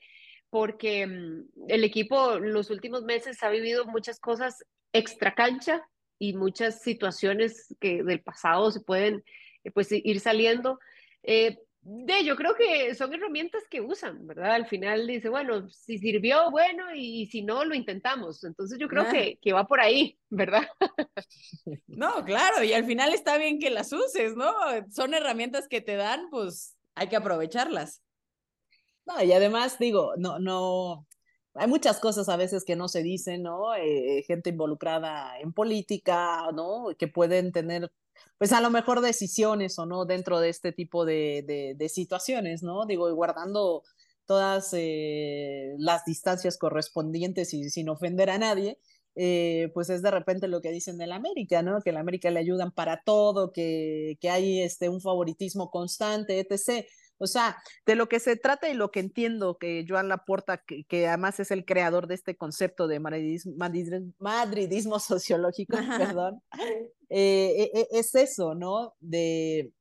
porque 0.49 1.05
mm, 1.08 1.69
el 1.69 1.84
equipo 1.84 2.39
los 2.39 2.69
últimos 2.69 3.03
meses 3.03 3.41
ha 3.43 3.49
vivido 3.49 3.86
muchas 3.86 4.19
cosas 4.19 4.65
extra 4.93 5.36
cancha 5.36 5.81
y 6.17 6.34
muchas 6.34 6.81
situaciones 6.81 7.75
que 7.79 8.03
del 8.03 8.21
pasado 8.21 8.71
se 8.71 8.79
pueden 8.79 9.23
eh, 9.63 9.71
pues 9.71 9.91
ir 9.91 10.19
saliendo. 10.19 10.79
Eh, 11.23 11.58
de, 11.81 12.23
yo 12.23 12.36
creo 12.36 12.55
que 12.55 12.95
son 12.95 13.13
herramientas 13.13 13.63
que 13.69 13.79
usan, 13.79 14.25
¿verdad? 14.25 14.53
Al 14.53 14.65
final 14.65 15.05
dice, 15.05 15.29
bueno, 15.29 15.69
si 15.69 15.99
sirvió, 15.99 16.49
bueno, 16.49 16.95
y, 16.95 17.27
si 17.27 17.43
no, 17.43 17.63
lo 17.63 17.75
intentamos. 17.75 18.43
Entonces 18.43 18.79
yo 18.79 18.88
creo 18.88 19.03
ah. 19.03 19.12
que, 19.12 19.38
que 19.39 19.53
va 19.53 19.67
por 19.67 19.79
ahí, 19.79 20.17
¿verdad? 20.29 20.67
No, 21.88 22.25
claro, 22.25 22.63
y 22.63 22.73
al 22.73 22.86
final 22.86 23.13
está 23.13 23.38
bien 23.38 23.60
que 23.60 23.69
las 23.69 23.93
uses, 23.93 24.36
¿no? 24.36 24.53
Son 24.91 25.13
herramientas 25.13 25.67
que 25.67 25.81
te 25.81 25.95
dan, 25.95 26.29
pues 26.29 26.75
hay 26.93 27.08
que 27.08 27.15
aprovecharlas. 27.15 28.01
No, 29.06 29.24
y 29.24 29.32
además 29.34 29.78
digo, 29.80 30.13
no, 30.18 30.39
no, 30.39 31.08
hay 31.56 31.68
muchas 31.68 32.00
cosas 32.00 32.28
a 32.30 32.38
veces 32.38 32.65
que 32.65 32.76
no 32.76 32.88
se 32.88 33.02
dicen, 33.04 33.44
¿no? 33.44 33.76
Eh, 33.76 34.24
gente 34.28 34.50
involucrada 34.50 35.39
en 35.39 35.54
política, 35.54 36.52
¿no? 36.54 36.88
Que 36.98 37.08
pueden 37.08 37.52
tener, 37.52 37.91
pues 38.38 38.52
a 38.52 38.62
lo 38.62 38.70
mejor 38.70 39.02
decisiones 39.02 39.80
o 39.80 39.86
no 39.86 40.06
dentro 40.06 40.39
de 40.39 40.50
este 40.50 40.72
tipo 40.74 41.06
de, 41.06 41.76
de, 41.78 41.89
situaciones, 41.89 42.62
¿no? 42.63 42.86
Digo, 42.86 43.10
y 43.10 43.13
guardando 43.13 43.84
todas 44.26 44.72
eh, 44.74 45.76
las 45.78 46.04
distancias 46.06 46.58
correspondientes 46.58 47.54
y 47.54 47.70
sin 47.70 47.89
ofender 47.89 48.30
a 48.30 48.38
nadie, 48.38 48.80
eh, 49.15 49.72
pues 49.74 49.89
es 49.89 50.02
de 50.02 50.12
repente 50.12 50.50
lo 50.50 50.62
que 50.62 50.72
dicen 50.72 50.98
de 50.98 51.08
la 51.08 51.15
América, 51.15 51.62
¿no? 51.62 51.82
Que 51.82 51.94
la 51.94 52.02
América 52.02 52.30
le 52.32 52.39
ayudan 52.39 52.72
para 52.72 53.02
todo, 53.06 53.54
que, 53.54 54.18
que 54.20 54.30
hay 54.30 54.62
este, 54.62 54.89
un 54.89 55.00
favoritismo 55.00 55.70
constante, 55.72 56.39
etc. 56.39 56.86
O 57.17 57.28
sea, 57.28 57.58
de 57.86 57.95
lo 57.95 58.10
que 58.10 58.19
se 58.19 58.36
trata 58.36 58.69
y 58.69 58.73
lo 58.73 58.91
que 58.91 58.99
entiendo 58.99 59.58
que 59.58 59.86
Joan 59.88 60.10
Laporta, 60.10 60.58
que, 60.58 60.84
que 60.86 61.08
además 61.08 61.39
es 61.39 61.51
el 61.51 61.65
creador 61.65 62.08
de 62.08 62.15
este 62.15 62.36
concepto 62.36 62.88
de 62.88 62.99
madridismo, 62.99 63.56
sociológico, 64.99 65.78
perdón, 65.97 66.41
eh, 67.10 67.69
e, 67.73 67.80
e, 67.80 67.88
es 67.91 68.15
eso, 68.15 68.56
¿no? 68.56 68.95
De, 68.99 69.71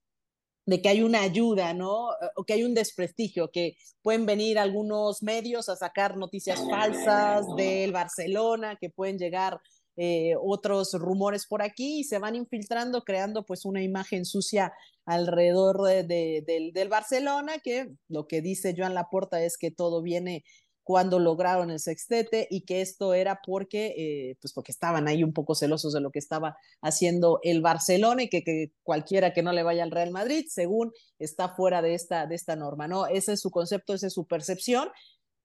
de 0.67 0.81
que 0.81 0.89
hay 0.89 1.03
una 1.03 1.23
ayuda, 1.23 1.75
¿no? 1.75 2.11
O 2.37 2.45
que 2.45 2.55
hay 2.55 2.65
un 2.65 2.75
desprestigio, 2.75 3.51
que 3.51 3.77
pueden 4.03 4.27
venir 4.27 4.59
algunos 4.59 5.23
medios 5.23 5.69
a 5.69 5.77
sacar 5.77 6.17
noticias 6.17 6.61
falsas 6.69 7.47
del 7.57 7.93
Barcelona, 7.93 8.77
que 8.81 8.91
pueden 8.91 9.19
llegar 9.19 9.61
eh, 9.97 10.35
otros 10.43 10.93
rumores 10.95 11.47
por 11.47 11.63
aquí 11.63 12.01
y 12.01 12.05
se 12.05 12.19
van 12.19 12.35
infiltrando, 12.35 13.03
creando 13.03 13.47
pues 13.47 13.65
una 13.65 13.83
imagen 13.83 14.25
sucia 14.25 14.73
alrededor 15.07 15.83
de, 15.83 16.43
del, 16.75 16.89
Barcelona, 16.89 17.59
que 17.63 17.93
lo 18.09 18.27
que 18.27 18.41
dice 18.41 18.75
Joan 18.77 18.95
Laporta 18.95 19.43
es 19.43 19.57
que 19.57 19.71
todo 19.71 20.03
viene 20.03 20.45
cuando 20.83 21.19
lograron 21.19 21.71
el 21.71 21.81
sextete 21.81 22.47
y 22.51 22.63
que 22.63 22.83
esto 22.83 23.15
era 23.15 23.41
porque, 23.45 23.95
eh, 23.97 24.37
pues 24.41 24.53
porque 24.53 24.73
estaban 24.73 25.09
ahí 25.09 25.25
un 25.25 25.33
poco 25.33 25.55
celosos 25.55 25.95
de 25.95 26.01
lo 26.01 26.11
que 26.11 26.19
estaba 26.19 26.57
haciendo 26.83 27.39
el 27.43 27.63
Barcelona 27.63 28.25
y 28.25 28.29
que, 28.29 28.43
que, 28.43 28.73
cualquiera 28.83 29.33
que 29.33 29.43
no 29.43 29.53
le 29.53 29.63
vaya 29.63 29.83
al 29.83 29.91
Real 29.91 30.11
Madrid, 30.11 30.45
según 30.49 30.93
está 31.19 31.49
fuera 31.55 31.81
de 31.81 31.95
esta, 31.95 32.27
de 32.27 32.35
esta 32.35 32.55
norma, 32.57 32.87
¿no? 32.87 33.07
Ese 33.07 33.33
es 33.33 33.41
su 33.41 33.51
concepto, 33.51 33.95
esa 33.95 34.09
es 34.09 34.13
su 34.13 34.27
percepción 34.27 34.91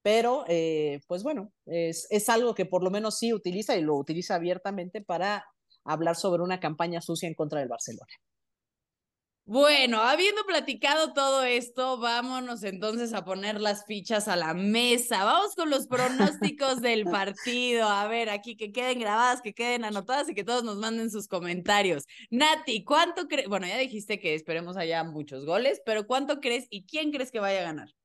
pero 0.01 0.45
eh, 0.47 1.01
pues 1.07 1.23
bueno, 1.23 1.51
es, 1.65 2.07
es, 2.09 2.29
algo 2.29 2.55
que 2.55 2.65
por 2.65 2.83
lo 2.83 2.91
menos 2.91 3.17
sí 3.17 3.33
utiliza 3.33 3.75
y 3.75 3.81
lo 3.81 3.95
utiliza 3.95 4.35
abiertamente 4.35 5.01
para 5.01 5.45
hablar 5.83 6.15
sobre 6.15 6.43
una 6.43 6.59
campaña 6.59 7.01
sucia 7.01 7.27
en 7.27 7.35
contra 7.35 7.59
del 7.59 7.69
Barcelona. 7.69 8.13
Bueno, 9.51 10.03
habiendo 10.03 10.43
platicado 10.45 11.11
todo 11.13 11.43
esto, 11.43 11.97
vámonos 11.97 12.61
entonces 12.61 13.13
a 13.13 13.25
poner 13.25 13.59
las 13.59 13.83
fichas 13.87 14.27
a 14.27 14.35
la 14.35 14.53
mesa. 14.53 15.23
Vamos 15.23 15.55
con 15.55 15.71
los 15.71 15.87
pronósticos 15.87 16.81
del 16.81 17.05
partido. 17.11 17.89
A 17.89 18.07
ver, 18.07 18.29
aquí 18.29 18.55
que 18.55 18.71
queden 18.71 18.99
grabadas, 18.99 19.41
que 19.41 19.55
queden 19.55 19.85
anotadas 19.85 20.29
y 20.29 20.35
que 20.35 20.43
todos 20.43 20.63
nos 20.63 20.77
manden 20.77 21.09
sus 21.09 21.27
comentarios. 21.27 22.05
Nati, 22.29 22.83
¿cuánto 22.83 23.27
crees? 23.27 23.49
Bueno, 23.49 23.65
ya 23.65 23.79
dijiste 23.79 24.19
que 24.19 24.35
esperemos 24.35 24.77
allá 24.77 25.03
muchos 25.03 25.47
goles, 25.47 25.81
pero 25.83 26.05
¿cuánto 26.05 26.41
crees 26.41 26.67
y 26.69 26.85
quién 26.85 27.11
crees 27.11 27.31
que 27.31 27.39
vaya 27.39 27.61
a 27.61 27.63
ganar? 27.63 27.98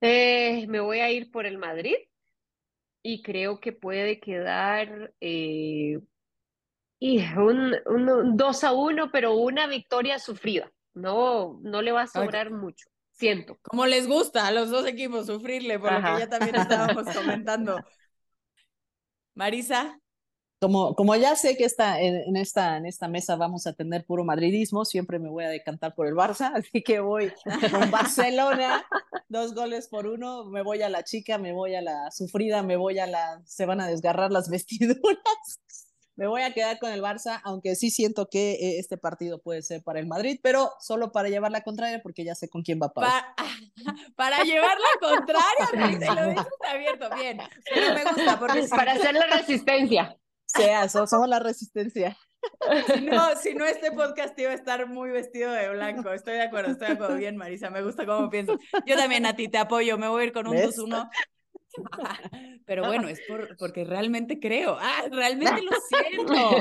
Eh, 0.00 0.66
me 0.68 0.80
voy 0.80 1.00
a 1.00 1.10
ir 1.10 1.30
por 1.30 1.46
el 1.46 1.58
Madrid 1.58 1.96
y 3.02 3.22
creo 3.22 3.60
que 3.60 3.72
puede 3.72 4.20
quedar 4.20 5.14
eh, 5.20 6.00
y 6.98 7.20
un, 7.34 7.74
un, 7.86 8.36
2 8.36 8.64
a 8.64 8.72
1, 8.72 9.10
pero 9.10 9.34
una 9.34 9.66
victoria 9.66 10.18
sufrida. 10.18 10.72
No, 10.94 11.60
no 11.62 11.82
le 11.82 11.92
va 11.92 12.02
a 12.02 12.06
sobrar 12.06 12.50
mucho, 12.50 12.88
siento. 13.10 13.58
Como 13.62 13.84
les 13.86 14.06
gusta 14.06 14.46
a 14.46 14.50
los 14.50 14.70
dos 14.70 14.86
equipos 14.86 15.26
sufrirle, 15.26 15.78
por 15.78 15.92
lo 15.92 15.98
que 15.98 16.20
ya 16.20 16.28
también 16.28 16.56
estábamos 16.56 17.06
comentando. 17.14 17.78
Marisa 19.34 20.00
como, 20.66 20.96
como 20.96 21.14
ya 21.14 21.36
sé 21.36 21.56
que 21.56 21.62
está 21.62 22.00
en, 22.00 22.36
esta, 22.36 22.76
en 22.76 22.86
esta 22.86 23.06
mesa 23.06 23.36
vamos 23.36 23.68
a 23.68 23.72
tener 23.72 24.04
puro 24.04 24.24
madridismo, 24.24 24.84
siempre 24.84 25.20
me 25.20 25.28
voy 25.28 25.44
a 25.44 25.48
decantar 25.48 25.94
por 25.94 26.08
el 26.08 26.14
Barça, 26.14 26.50
así 26.56 26.82
que 26.82 26.98
voy 26.98 27.32
con 27.70 27.88
Barcelona, 27.92 28.84
dos 29.28 29.54
goles 29.54 29.86
por 29.86 30.08
uno, 30.08 30.44
me 30.46 30.62
voy 30.62 30.82
a 30.82 30.88
la 30.88 31.04
chica, 31.04 31.38
me 31.38 31.52
voy 31.52 31.76
a 31.76 31.82
la 31.82 32.10
sufrida, 32.10 32.64
me 32.64 32.74
voy 32.74 32.98
a 32.98 33.06
la, 33.06 33.40
se 33.44 33.64
van 33.64 33.80
a 33.80 33.86
desgarrar 33.86 34.32
las 34.32 34.50
vestiduras, 34.50 34.96
me 36.16 36.26
voy 36.26 36.42
a 36.42 36.52
quedar 36.52 36.80
con 36.80 36.90
el 36.90 37.00
Barça, 37.00 37.40
aunque 37.44 37.76
sí 37.76 37.92
siento 37.92 38.26
que 38.28 38.54
eh, 38.54 38.78
este 38.80 38.96
partido 38.96 39.40
puede 39.40 39.62
ser 39.62 39.84
para 39.84 40.00
el 40.00 40.08
Madrid, 40.08 40.40
pero 40.42 40.72
solo 40.80 41.12
para 41.12 41.28
llevar 41.28 41.52
la 41.52 41.60
contraria, 41.60 42.02
porque 42.02 42.24
ya 42.24 42.34
sé 42.34 42.48
con 42.48 42.62
quién 42.62 42.80
va 42.82 42.86
a 42.86 42.92
parar. 42.92 43.24
Para, 44.16 44.42
llevar 44.42 44.76
la 44.78 45.08
contraria, 45.08 45.68
lo 45.74 45.88
dices 45.88 46.08
abierto, 46.68 47.08
bien, 47.14 47.38
pero 47.72 47.94
me 47.94 48.04
gusta 48.04 48.38
porque... 48.38 48.66
Para 48.68 48.92
hacer 48.92 49.14
la 49.14 49.26
resistencia 49.26 50.18
sea, 50.46 50.88
somos 50.88 51.28
la 51.28 51.38
resistencia. 51.38 52.16
Si 52.94 53.00
no, 53.00 53.34
si 53.36 53.54
no, 53.54 53.64
este 53.64 53.90
podcast 53.90 54.38
iba 54.38 54.52
a 54.52 54.54
estar 54.54 54.86
muy 54.88 55.10
vestido 55.10 55.50
de 55.52 55.68
blanco. 55.70 56.12
Estoy 56.12 56.34
de 56.34 56.42
acuerdo, 56.42 56.70
estoy 56.72 56.88
de 56.88 56.94
acuerdo. 56.94 57.16
Bien, 57.16 57.36
Marisa, 57.36 57.70
me 57.70 57.82
gusta 57.82 58.06
cómo 58.06 58.30
piensas. 58.30 58.56
Yo 58.86 58.96
también 58.96 59.26
a 59.26 59.34
ti 59.34 59.48
te 59.48 59.58
apoyo, 59.58 59.98
me 59.98 60.06
voy 60.08 60.22
a 60.22 60.26
ir 60.26 60.32
con 60.32 60.46
un 60.46 60.56
2-1. 60.56 61.10
Pero 62.64 62.86
bueno, 62.86 63.08
es 63.08 63.20
por, 63.28 63.54
porque 63.58 63.84
realmente 63.84 64.40
creo. 64.40 64.78
Ah, 64.80 65.02
realmente 65.10 65.60
lo 65.62 65.72
siento. 65.88 66.60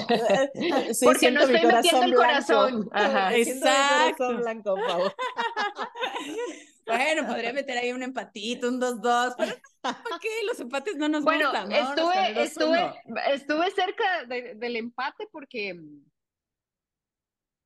Sí, 0.94 1.06
Porque 1.06 1.20
siento 1.20 1.42
no 1.42 1.48
mi 1.48 1.56
estoy 1.56 1.72
metiendo 1.72 2.04
el 2.04 2.12
blanco. 2.12 2.28
corazón. 2.28 2.90
Ajá. 2.92 3.32
Siento 3.32 3.54
mi 3.54 3.62
corazón 3.62 4.02
Exacto. 4.02 4.38
blanco. 4.38 4.76
Bueno, 6.86 7.28
podría 7.28 7.54
meter 7.54 7.78
ahí 7.78 7.92
un 7.92 8.04
empatito, 8.04 8.68
un 8.68 8.80
2-2, 8.80 9.34
pero 9.38 9.56
¿para 9.82 10.20
qué? 10.22 10.30
Los 10.48 10.60
empates 10.60 10.96
no 10.98 11.08
nos 11.10 11.24
Bueno, 11.24 11.50
gustan. 11.50 11.64
con 11.70 11.74
estuve, 11.74 12.34
2-1. 12.34 12.42
estuve, 12.42 13.34
estuve 13.34 13.72
cerca 13.72 14.26
de- 14.26 14.56
del 14.56 14.76
empate 14.76 15.28
porque, 15.32 15.76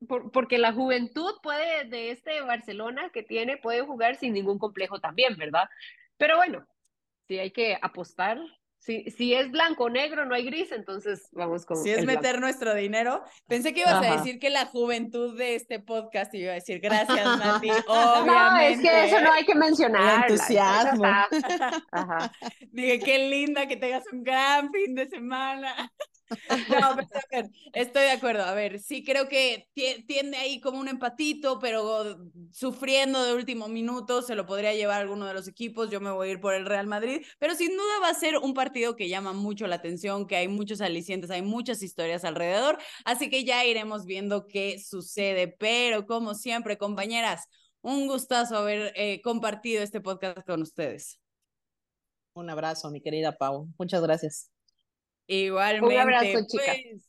por- 0.07 0.31
porque 0.31 0.57
la 0.57 0.73
juventud 0.73 1.31
puede, 1.43 1.85
de 1.85 2.11
este 2.11 2.41
Barcelona 2.41 3.09
que 3.13 3.23
tiene, 3.23 3.57
puede 3.57 3.81
jugar 3.81 4.15
sin 4.15 4.33
ningún 4.33 4.59
complejo 4.59 4.99
también, 4.99 5.35
¿verdad? 5.37 5.65
Pero 6.17 6.37
bueno, 6.37 6.65
si 7.27 7.39
hay 7.39 7.51
que 7.51 7.77
apostar, 7.81 8.39
si, 8.79 9.11
si 9.11 9.33
es 9.33 9.51
blanco 9.51 9.83
o 9.83 9.89
negro, 9.89 10.25
no 10.25 10.33
hay 10.33 10.45
gris, 10.45 10.71
entonces 10.71 11.27
vamos 11.33 11.65
con 11.65 11.77
Si 11.77 11.89
es 11.91 11.99
el 11.99 12.05
blanco. 12.05 12.21
meter 12.21 12.39
nuestro 12.39 12.73
dinero. 12.73 13.21
Pensé 13.47 13.73
que 13.73 13.81
ibas 13.81 14.03
a 14.05 14.15
decir 14.17 14.39
que 14.39 14.49
la 14.49 14.65
juventud 14.67 15.37
de 15.37 15.55
este 15.55 15.79
podcast 15.79 16.33
iba 16.33 16.51
a 16.51 16.55
decir 16.55 16.79
gracias, 16.83 17.25
Mati. 17.37 17.67
No, 17.67 18.21
Obviamente. 18.23 18.71
es 18.71 18.79
que 18.81 19.05
eso 19.05 19.21
no 19.21 19.31
hay 19.33 19.45
que 19.45 19.55
mencionar. 19.55 20.29
entusiasmo. 20.31 21.03
Ajá. 21.91 22.31
Dije, 22.71 22.99
qué 22.99 23.29
linda 23.29 23.67
que 23.67 23.75
tengas 23.77 24.03
un 24.11 24.23
gran 24.23 24.71
fin 24.71 24.95
de 24.95 25.07
semana. 25.09 25.91
No, 26.69 26.95
pero 26.95 27.07
a 27.13 27.41
ver, 27.41 27.49
estoy 27.73 28.03
de 28.03 28.11
acuerdo. 28.11 28.43
A 28.43 28.53
ver, 28.53 28.79
sí 28.79 29.03
creo 29.03 29.27
que 29.27 29.67
tie- 29.75 30.05
tiende 30.07 30.37
ahí 30.37 30.59
como 30.61 30.79
un 30.79 30.87
empatito, 30.87 31.59
pero 31.59 32.17
sufriendo 32.51 33.23
de 33.23 33.33
último 33.33 33.67
minuto 33.67 34.21
se 34.21 34.35
lo 34.35 34.45
podría 34.45 34.73
llevar 34.73 35.01
alguno 35.01 35.25
de 35.25 35.33
los 35.33 35.47
equipos. 35.47 35.89
Yo 35.89 35.99
me 36.01 36.11
voy 36.11 36.29
a 36.29 36.31
ir 36.33 36.39
por 36.41 36.53
el 36.53 36.65
Real 36.65 36.87
Madrid, 36.87 37.21
pero 37.39 37.55
sin 37.55 37.69
duda 37.75 37.99
va 38.01 38.09
a 38.09 38.13
ser 38.13 38.37
un 38.37 38.53
partido 38.53 38.95
que 38.95 39.09
llama 39.09 39.33
mucho 39.33 39.67
la 39.67 39.75
atención, 39.75 40.27
que 40.27 40.35
hay 40.35 40.47
muchos 40.47 40.81
alicientes, 40.81 41.31
hay 41.31 41.41
muchas 41.41 41.81
historias 41.81 42.23
alrededor, 42.23 42.77
así 43.05 43.29
que 43.29 43.43
ya 43.43 43.65
iremos 43.65 44.05
viendo 44.05 44.47
qué 44.47 44.79
sucede. 44.79 45.47
Pero 45.47 46.05
como 46.05 46.35
siempre, 46.35 46.77
compañeras, 46.77 47.45
un 47.81 48.07
gustazo 48.07 48.57
haber 48.57 48.91
eh, 48.95 49.21
compartido 49.23 49.81
este 49.83 50.01
podcast 50.01 50.45
con 50.45 50.61
ustedes. 50.61 51.19
Un 52.33 52.49
abrazo, 52.49 52.89
mi 52.89 53.01
querida 53.01 53.37
Pau. 53.37 53.67
Muchas 53.77 54.01
gracias. 54.01 54.49
Igualmente. 55.29 55.95
Un 55.95 56.01
abrazo, 56.01 56.47
chica. 56.47 56.63
pues, 56.65 57.07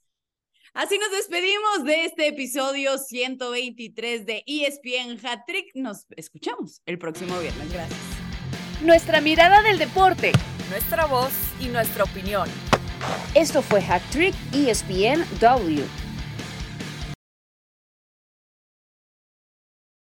así 0.74 0.98
nos 0.98 1.10
despedimos 1.10 1.84
de 1.84 2.04
este 2.04 2.26
episodio 2.28 2.98
123 2.98 4.26
de 4.26 4.44
ESPN 4.46 5.26
Hat 5.26 5.46
Trick. 5.46 5.70
Nos 5.74 6.06
escuchamos 6.16 6.82
el 6.84 6.98
próximo 6.98 7.38
viernes. 7.40 7.72
Gracias. 7.72 7.98
Nuestra 8.82 9.22
mirada 9.22 9.62
del 9.62 9.78
deporte. 9.78 10.32
Nuestra 10.68 11.06
voz 11.06 11.32
y 11.60 11.68
nuestra 11.68 12.04
opinión. 12.04 12.48
Esto 13.34 13.62
fue 13.62 13.80
Hack 13.80 14.02
Trick 14.10 14.34
ESPN 14.52 15.24
W. 15.40 16.09